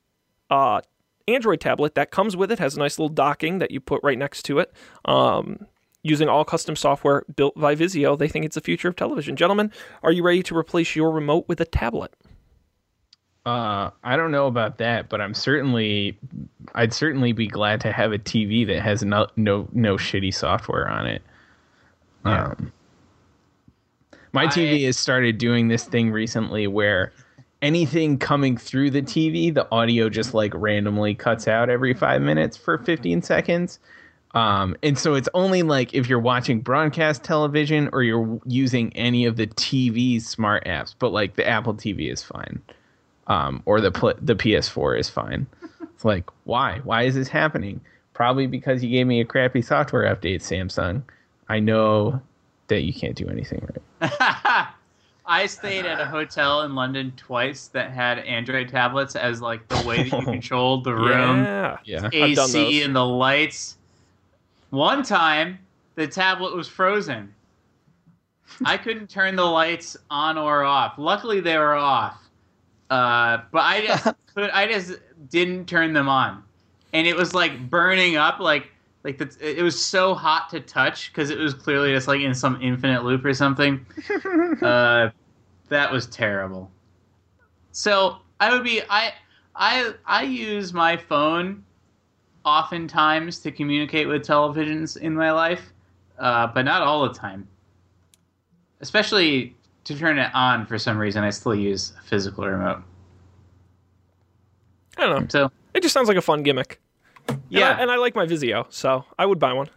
[0.50, 0.82] uh,
[1.28, 2.60] Android tablet that comes with it.
[2.60, 4.74] Has a nice little docking that you put right next to it.
[5.06, 5.66] Um,
[6.04, 9.36] using all custom software built by Vizio, they think it's the future of television.
[9.36, 9.72] Gentlemen,
[10.04, 12.14] are you ready to replace your remote with a tablet?
[13.46, 16.18] Uh, I don't know about that, but I'm certainly,
[16.76, 20.90] I'd certainly be glad to have a TV that has no no no shitty software
[20.90, 21.22] on it.
[22.26, 22.46] Yeah.
[22.48, 22.72] Um,
[24.32, 27.12] my I- TV has started doing this thing recently where
[27.64, 32.56] anything coming through the TV, the audio just like randomly cuts out every five minutes
[32.56, 33.80] for 15 seconds.
[34.36, 39.26] Um, and so it's only like if you're watching broadcast television or you're using any
[39.26, 42.62] of the TV smart apps, but like the Apple TV is fine
[43.28, 45.48] um, or the pl- the PS4 is fine.
[45.82, 46.80] It's like, why?
[46.84, 47.80] Why is this happening?
[48.14, 51.04] Probably because you gave me a crappy software update, Samsung.
[51.50, 52.22] I know
[52.68, 53.68] that you can't do anything
[54.02, 54.68] right.
[55.26, 59.88] I stayed at a hotel in London twice that had Android tablets as like the
[59.88, 61.44] way that you controlled the room.
[61.44, 61.78] Yeah.
[61.86, 62.06] Yeah.
[62.06, 62.86] I've done AC those.
[62.86, 63.78] and the lights.
[64.70, 65.60] One time,
[65.96, 67.34] the tablet was frozen.
[68.66, 70.96] I couldn't turn the lights on or off.
[70.98, 72.18] Luckily, they were off.
[72.90, 74.04] Uh, but I just
[74.36, 74.50] could.
[74.50, 75.00] I just
[75.30, 76.44] didn't turn them on,
[76.92, 78.40] and it was like burning up.
[78.40, 78.70] Like
[79.04, 82.34] like the, it was so hot to touch because it was clearly just like in
[82.34, 83.86] some infinite loop or something.
[84.62, 85.10] uh,
[85.70, 86.72] that was terrible.
[87.72, 89.14] So I would be I
[89.56, 91.64] I I use my phone
[92.46, 95.74] oftentimes to communicate with televisions in my life,
[96.20, 97.48] uh, but not all the time.
[98.82, 102.84] Especially to turn it on for some reason, I still use a physical remote.
[104.98, 105.28] I don't know.
[105.30, 106.80] So It just sounds like a fun gimmick.
[107.28, 109.70] And I- yeah, and I like my Vizio, so I would buy one.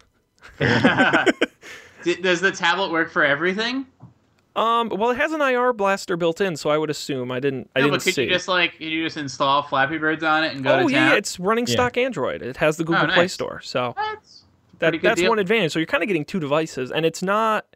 [0.61, 3.87] Does the tablet work for everything?
[4.55, 7.69] Um, well, it has an IR blaster built in, so I would assume I didn't.
[7.77, 8.25] I didn't but could see.
[8.25, 10.93] you just like could you just install Flappy Birds on it and go oh to
[10.93, 11.19] yeah, town?
[11.19, 11.73] it's running Yeah.
[11.75, 12.41] stock Android.
[12.43, 13.29] It has the Google Oh, Play.
[13.29, 14.45] Store, so That's
[14.79, 15.29] that, that's deal.
[15.31, 15.73] one advantage.
[15.73, 17.67] So you're kind of getting two devices, and it's not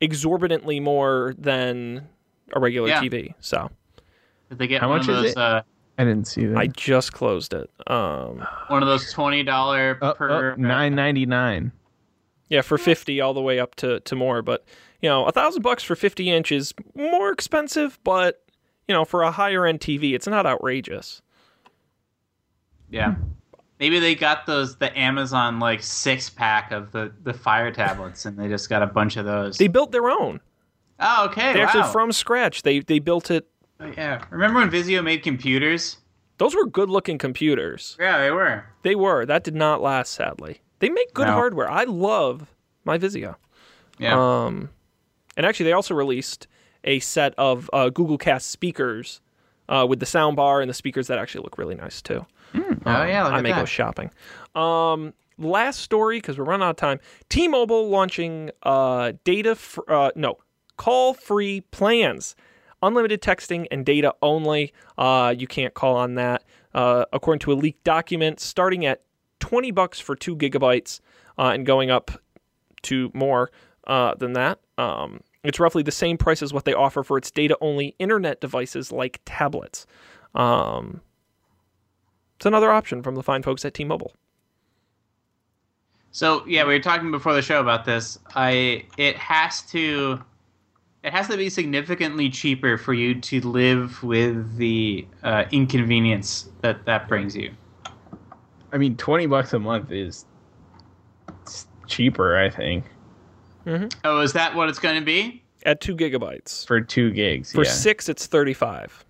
[0.00, 2.08] exorbitantly more than
[2.52, 3.00] a regular Yeah.
[3.02, 3.34] TV.
[3.40, 3.70] So
[4.48, 5.38] Did they get How one much of is those it?
[5.38, 5.62] uh,
[5.98, 6.56] I didn't see that.
[6.56, 7.68] I just closed it.
[7.88, 11.72] Um, one of those twenty dollar oh, per nine ninety nine.
[12.48, 14.64] yeah, for fifty all the way up to to more, but
[15.02, 18.44] you know, a thousand bucks for fifty inch is more expensive, but
[18.86, 21.20] you know, for a higher end TV, it's not outrageous.
[22.90, 23.16] Yeah.
[23.78, 28.36] Maybe they got those the Amazon like six pack of the the fire tablets and
[28.36, 29.58] they just got a bunch of those.
[29.58, 30.40] They built their own.
[31.00, 31.52] oh, okay.
[31.52, 31.66] They wow.
[31.66, 32.62] actually from scratch.
[32.62, 33.46] They they built it.
[33.80, 34.24] Yeah.
[34.30, 35.98] Remember when Vizio made computers?
[36.38, 37.96] Those were good looking computers.
[37.98, 38.64] Yeah, they were.
[38.82, 39.26] They were.
[39.26, 40.60] That did not last, sadly.
[40.78, 41.32] They make good No.
[41.32, 41.68] hardware.
[41.70, 42.54] I love
[42.84, 43.34] my Vizio.
[43.98, 44.14] Yeah.
[44.16, 44.70] Um,
[45.36, 46.46] and actually, they also released
[46.84, 49.20] a set of uh, Google Cast speakers
[49.68, 52.24] uh, with the sound bar and the speakers that actually look really nice too.
[52.54, 53.58] oh yeah, look I may that.
[53.60, 54.10] go shopping.
[54.54, 57.00] Um, last story because we're running out of time.
[57.28, 59.56] T-Mobile launching uh, data.
[59.56, 60.38] Fr- uh, no,
[60.76, 62.34] call-free plans.
[62.82, 64.72] Unlimited texting and data only.
[64.96, 66.44] Uh, you can't call on that.
[66.74, 69.02] Uh, according to a leaked document, starting at
[69.40, 71.00] 20 bucks for two gigabytes
[71.38, 72.10] uh, and going up
[72.82, 73.50] to more
[73.86, 74.60] uh, than that.
[74.76, 78.40] Um, it's roughly the same price as what they offer for its data only internet
[78.40, 79.86] devices like tablets.
[80.34, 81.00] Um,
[82.36, 84.12] it's another option from the fine folks at T Mobile.
[86.10, 88.18] So yeah, we were talking before the show about this.
[88.34, 90.22] I it has to
[91.04, 96.84] it has to be significantly cheaper for you to live with the uh, inconvenience that
[96.86, 97.52] that brings you.
[98.72, 100.24] I mean, twenty bucks a month is
[101.86, 102.84] cheaper, I think,
[104.04, 105.42] Oh, is that what it's going to be?
[105.64, 106.66] At two gigabytes.
[106.66, 107.52] for two gigs.
[107.52, 109.04] For yeah, six, it's 35.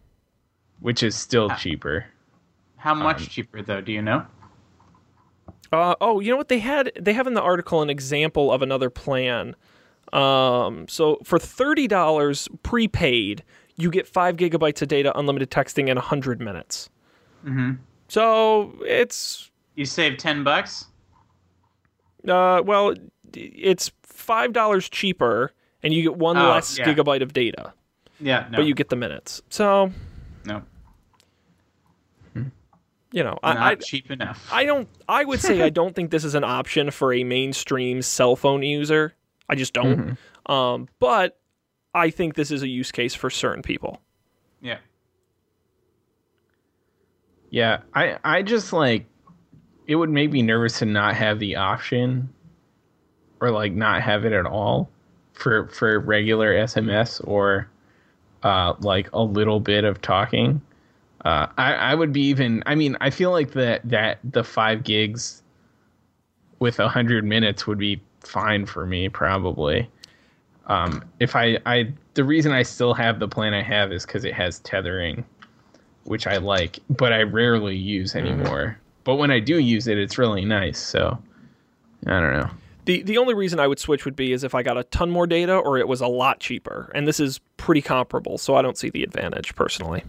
[0.80, 2.06] which is still cheaper.
[2.76, 3.80] How much Um, cheaper though?
[3.80, 4.24] Do you know?
[5.70, 6.90] Uh, oh, you know what they had?
[6.98, 9.54] They have in the article an example of another plan.
[10.12, 13.42] Um, so for thirty dollars prepaid,
[13.76, 16.90] you get five gigabytes of data, unlimited texting, and hundred minutes.
[17.44, 17.72] Mm-hmm.
[18.08, 20.86] So it's You save ten bucks.
[22.26, 22.94] uh, well,
[23.34, 25.52] it's five dollars cheaper,
[25.82, 26.86] and you get one Oh, less yeah.
[26.86, 27.72] gigabyte of data,
[28.20, 29.42] Yeah, no, but you get the minutes.
[29.50, 29.92] So
[30.44, 30.62] no,
[33.10, 34.46] you know, not I, cheap enough.
[34.52, 34.86] I don't.
[35.08, 38.62] I would say I don't think this is an option for a mainstream cell phone
[38.62, 39.14] user.
[39.48, 40.16] I just don't.
[40.46, 41.38] Um, but
[41.94, 44.00] I think this is a use case for certain people.
[44.60, 44.78] yeah,
[47.50, 49.06] Yeah, I I just like
[49.86, 52.28] it would make me nervous to not have the option
[53.40, 54.90] or like not have it at all
[55.32, 57.68] for for regular SMS or
[58.42, 60.60] uh like a little bit of talking.
[61.24, 64.84] Uh I I would be even I mean, I feel like that that the 5
[64.84, 65.42] gigs
[66.58, 69.88] with a 100 minutes would be fine for me probably.
[70.66, 74.24] Um if I I the reason I still have the plan I have is cuz
[74.24, 75.24] it has tethering
[76.08, 78.78] which I like, but I rarely use anymore.
[79.04, 80.78] But when I do use it, it's really nice.
[80.78, 81.18] So
[82.06, 82.50] I don't know.
[82.86, 85.10] The the only reason I would switch would be is if I got a ton
[85.10, 88.62] more data or it was a lot cheaper, and this is pretty comparable, so I
[88.62, 90.02] don't see the advantage personally.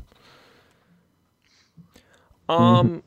[2.48, 3.04] Um.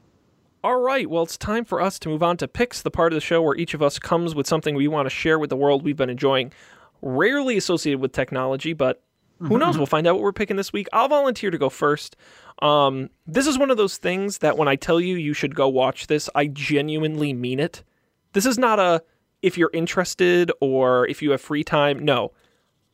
[0.64, 3.16] All right, well, it's time for us to move on to picks, the part of
[3.16, 5.56] the show where each of us comes with something we want to share with the
[5.56, 6.52] world we've been enjoying,
[7.00, 9.02] rarely associated with technology, but
[9.40, 9.76] who knows?
[9.76, 10.86] We'll find out what we're picking this week.
[10.92, 12.14] I'll volunteer to go first.
[12.60, 15.68] Um, this is one of those things that when I tell you you should go
[15.68, 17.82] watch this, I genuinely mean it.
[18.34, 19.02] This is not a
[19.42, 22.04] if you're interested or if you have free time.
[22.04, 22.30] No.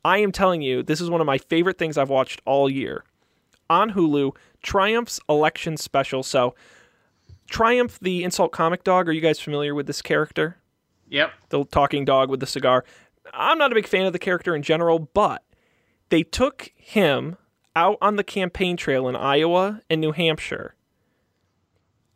[0.07, 3.05] I am telling you, this is one of my favorite things I've watched all year.
[3.69, 6.23] On Hulu, Triumph's election special.
[6.23, 6.55] So,
[7.49, 10.59] Triumph, the insult comic dog, are you guys familiar with this character?
[11.11, 11.33] yep.
[11.49, 12.85] the talking dog with the cigar.
[13.33, 15.43] I'm not a big fan of the character in general, but
[16.09, 17.37] they took him
[17.77, 20.75] out on the campaign trail in Iowa and New Hampshire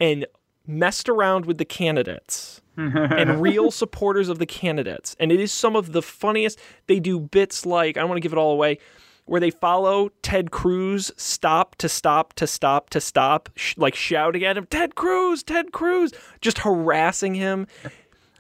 [0.01, 0.27] and
[0.67, 5.15] messed around with the candidates and real supporters of the candidates.
[5.21, 6.59] And it is some of the funniest.
[6.87, 8.79] They do bits like, I don't want to give it all away,
[9.25, 14.45] where they follow Ted Cruz stop to stop to stop to stop, sh- like shouting
[14.45, 17.67] at him, Ted Cruz, Ted Cruz, just harassing him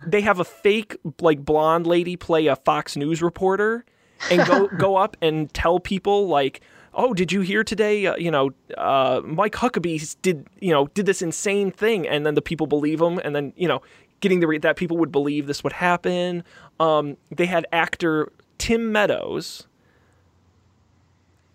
[0.07, 3.85] they have a fake like blonde lady play a Fox News reporter
[4.31, 6.61] and go go up and tell people like,
[6.95, 8.07] "Oh, did you hear today?
[8.07, 12.35] Uh, you know, uh, Mike Huckabee did you know did this insane thing," and then
[12.35, 13.83] the people believe him, and then you know,
[14.21, 16.45] getting the re- that people would believe this would happen.
[16.81, 19.67] Um, they had actor Tim Meadows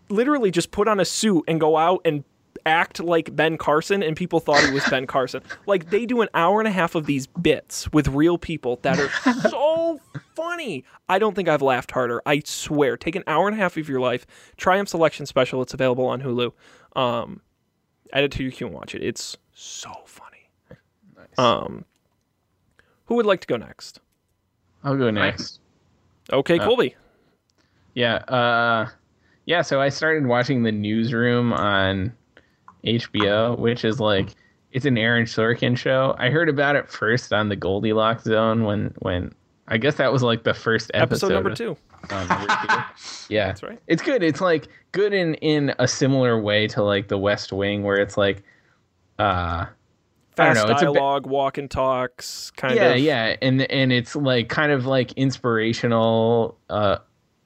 [0.10, 2.24] literally just put on a suit and go out and
[2.66, 5.42] act like Ben Carson, and people thought he was Ben Carson.
[5.66, 9.00] Like they do an hour and a half of these bits with real people that
[9.00, 9.10] are
[9.50, 10.00] so
[10.36, 10.84] funny.
[11.08, 12.22] I don't think I've laughed harder.
[12.26, 12.98] I swear.
[12.98, 14.26] Take an hour and a half of your life.
[14.58, 15.62] Triumph's Election Special.
[15.62, 16.52] It's available on Hulu.
[16.96, 17.42] Um,
[18.12, 19.04] add it to your queue and watch it.
[19.04, 20.50] It's so funny.
[21.16, 21.38] Nice.
[21.38, 21.86] Um,
[23.06, 24.00] who would like to go next?
[24.84, 25.60] I'll go next.
[26.32, 26.96] Okay, Colby.
[27.94, 28.16] Yeah.
[28.16, 28.90] Uh,
[29.48, 29.64] yeah.
[29.64, 32.14] So I started watching the Newsroom on
[32.86, 34.36] HBO, which is like
[34.72, 36.16] it's an Aaron Sorkin show.
[36.20, 39.34] I heard about it first on the Goldilocks Zone when when
[39.68, 41.32] I guess that was like the first episode.
[41.32, 41.78] Episode number two.
[43.30, 43.80] yeah, That's right.
[43.88, 44.24] It's good.
[44.24, 48.18] It's like good in in a similar way to like The West Wing, where it's
[48.18, 48.44] like,
[49.20, 49.68] uh, I
[50.36, 50.74] don't Fast know.
[50.74, 53.00] It's a bit- dialogue, walk and talks, kind yeah, of.
[53.00, 57.00] Yeah, yeah, and and it's like kind of like inspirational, uh,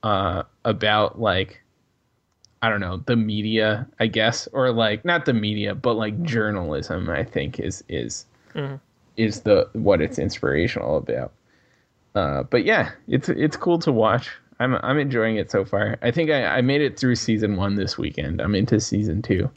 [0.03, 1.61] uh, about like,
[2.61, 7.09] I don't know, the media, I guess, or like not the media, but like journalism.
[7.09, 8.79] I think is is Mhm.
[9.17, 11.31] is the what it's inspirational about.
[12.13, 14.29] Uh, but yeah, it's it's cool to watch.
[14.59, 15.97] I'm I'm enjoying it so far.
[16.03, 18.41] I think I, I made it through season one this weekend.
[18.41, 19.49] I'm into season two,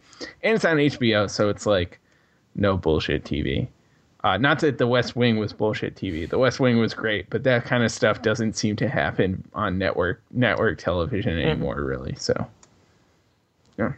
[0.43, 1.99] and it's on HBO, so it's like
[2.55, 3.69] no bullshit TV.
[4.23, 6.27] Uh, not that The West Wing was bullshit TV.
[6.27, 9.77] The West Wing was great, but that kind of stuff doesn't seem to happen on
[9.77, 12.15] network network television anymore, really.
[12.15, 12.47] So,
[13.79, 13.93] yeah,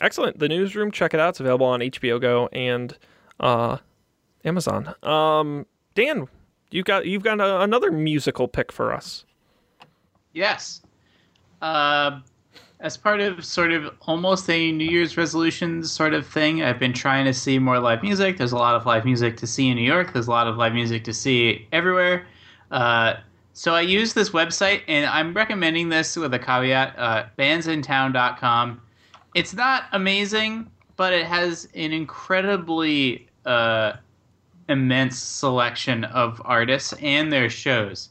[0.00, 0.38] Excellent.
[0.38, 1.30] The newsroom, check it out.
[1.30, 2.96] It's available on HBO Go and
[3.38, 3.78] uh,
[4.44, 4.94] Amazon.
[5.02, 6.26] Um, Dan,
[6.70, 9.24] you've got you've got a, another musical pick for us.
[10.32, 10.82] Yes.
[11.62, 12.20] Uh,
[12.80, 16.92] as part of sort of almost a New Year's resolution sort of thing, I've been
[16.92, 18.36] trying to see more live music.
[18.36, 20.12] There's a lot of live music to see in New York.
[20.12, 22.26] There's a lot of live music to see everywhere.
[22.70, 23.14] Uh,
[23.56, 28.82] so I use this website, and I'm recommending this with a caveat: uh, bandsintown.com.
[29.36, 33.92] It's not amazing, but it has an incredibly uh,
[34.68, 38.08] immense selection of artists and their shows.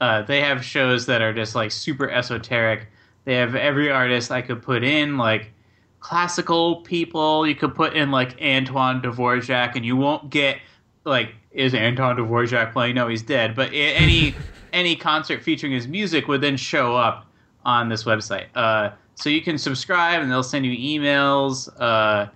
[0.00, 2.86] Uh, they have shows that are just like super esoteric.
[3.24, 5.50] They have every artist I could put in, like
[5.98, 7.44] classical people.
[7.44, 10.58] You could put in like Antoine Dvorak, and you won't get
[11.02, 12.94] like is Anton Dvorak playing?
[12.94, 13.56] No, he's dead.
[13.56, 14.36] But any
[14.76, 17.26] any concert featuring his music would then show up
[17.64, 18.46] on this website.
[18.54, 21.68] Uh, so you can subscribe, and they'll send you emails.
[21.80, 22.28] Uh,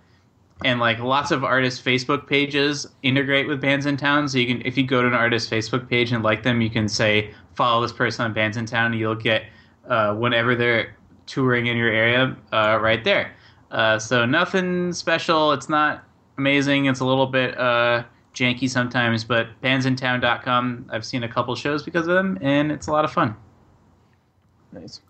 [0.64, 4.28] and like lots of artists' Facebook pages integrate with Bands in Town.
[4.28, 6.70] So you can, if you go to an artist's Facebook page and like them, you
[6.70, 9.44] can say follow this person on Bands in Town, and you'll get
[9.88, 13.32] uh, whenever they're touring in your area uh, right there.
[13.70, 15.52] Uh, so nothing special.
[15.52, 16.04] It's not
[16.38, 16.86] amazing.
[16.86, 18.04] It's a little bit uh,
[18.34, 20.86] janky sometimes, but bandsintown.com.
[20.90, 23.36] I've seen a couple shows because of them, and it's a lot of fun.
[24.72, 25.00] nice.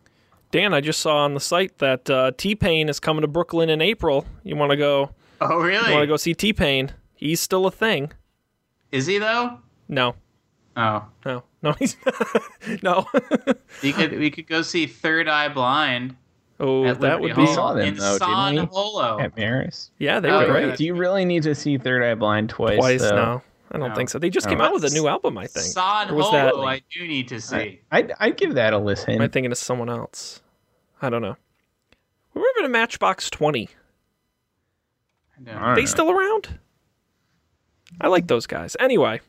[0.52, 3.70] Dan, I just saw on the site that uh, T Pain is coming to Brooklyn
[3.70, 4.26] in April.
[4.42, 5.10] You want to go?
[5.40, 5.86] Oh, really?
[5.88, 6.92] You want to go see T Pain?
[7.14, 8.12] He's still a thing.
[8.90, 9.58] Is he though?
[9.88, 10.16] No,
[10.76, 11.72] Oh, no, no.
[11.78, 11.96] He's
[12.82, 13.06] no.
[13.82, 16.16] we could we could go see Third Eye Blind.
[16.60, 17.52] Oh, at that Liberty would Hall be.
[17.54, 18.66] saw them, in though, didn't we?
[18.72, 19.18] Holo.
[19.20, 19.90] At Maris.
[19.98, 20.66] Yeah, they Oh, were yeah.
[20.66, 20.76] great.
[20.78, 22.78] Do you really need to see Third Eye Blind twice?
[22.78, 23.16] Twice though?
[23.16, 23.42] now.
[23.72, 23.94] I don't No.
[23.94, 24.18] think so.
[24.18, 24.50] They just Oh.
[24.50, 25.66] came out with a new album, I think.
[25.66, 27.80] San Or was that- Holo, I do need to see.
[27.90, 29.10] I'd, I'd give that a listen.
[29.14, 30.40] Am I thinking of someone else?
[31.00, 31.36] I don't know.
[32.34, 33.68] We're in a Matchbox 20.
[35.38, 35.60] I don't know.
[35.66, 35.86] don't they know.
[35.86, 36.58] still around?
[38.00, 38.76] I like those guys.
[38.80, 39.20] Anyway,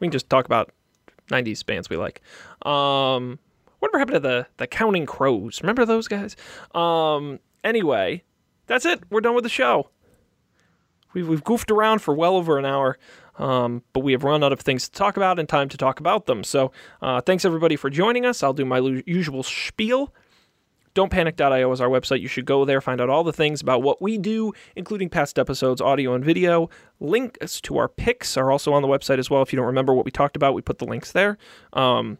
[0.00, 0.70] we can just talk about
[1.30, 2.20] 90s bands we like.
[2.66, 3.38] Um,
[3.84, 5.60] whatever happened to the, the Counting Crows?
[5.62, 6.36] Remember those guys?
[6.74, 8.22] Um, anyway,
[8.66, 9.02] that's it.
[9.10, 9.90] We're done with the show.
[11.12, 12.98] We've, we've goofed around for well over an hour,
[13.38, 16.00] um, but we have run out of things to talk about and time to talk
[16.00, 16.42] about them.
[16.42, 18.42] So uh, thanks everybody for joining us.
[18.42, 20.12] I'll do my usual spiel.
[20.94, 22.20] Don'tPanic.io is our website.
[22.20, 25.38] You should go there, find out all the things about what we do, including past
[25.38, 26.70] episodes, audio and video.
[27.00, 29.42] Links to our picks are also on the website as well.
[29.42, 31.36] If you don't remember what we talked about, we put the links there.
[31.72, 32.18] Um,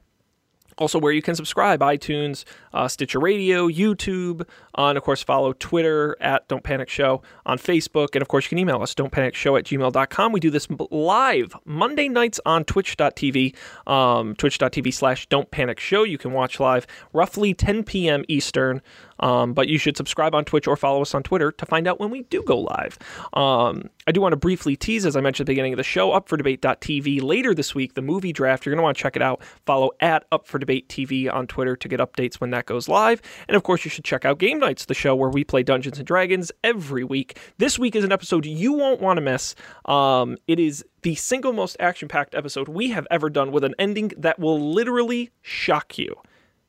[0.78, 4.42] also, where you can subscribe iTunes, uh, Stitcher Radio, YouTube,
[4.76, 8.08] uh, and of course, follow Twitter at Don't Panic Show on Facebook.
[8.14, 10.32] And of course, you can email us, don'tpanicshow at gmail.com.
[10.32, 13.54] We do this live Monday nights on twitch.tv,
[13.86, 16.02] um, twitch.tv slash Don't Panic Show.
[16.04, 18.24] You can watch live roughly 10 p.m.
[18.28, 18.82] Eastern.
[19.20, 22.00] Um, but you should subscribe on Twitch or follow us on Twitter to find out
[22.00, 22.98] when we do go live.
[23.32, 25.82] Um, I do want to briefly tease, as I mentioned at the beginning of the
[25.82, 28.66] show, Up for Debate.tv later this week, the movie draft.
[28.66, 29.42] You're going to want to check it out.
[29.66, 33.22] Follow at Up for Debate TV on Twitter to get updates when that goes live.
[33.48, 35.98] And of course, you should check out Game Nights, the show where we play Dungeons
[35.98, 37.38] and Dragons every week.
[37.58, 39.54] This week is an episode you won't want to miss.
[39.84, 43.74] Um, it is the single most action packed episode we have ever done with an
[43.78, 46.16] ending that will literally shock you.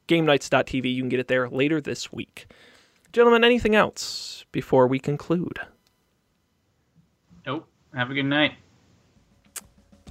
[0.07, 0.93] GameNights.tv.
[0.93, 2.47] You can get it there later this week.
[3.13, 5.59] Gentlemen, anything else before we conclude?
[7.45, 7.67] Nope.
[7.93, 8.53] Have a good night.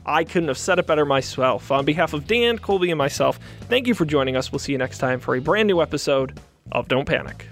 [0.06, 1.70] I couldn't have said it better myself.
[1.70, 4.52] On behalf of Dan, Colby, and myself, thank you for joining us.
[4.52, 6.38] We'll see you next time for a brand new episode
[6.72, 7.48] of Don't Panic.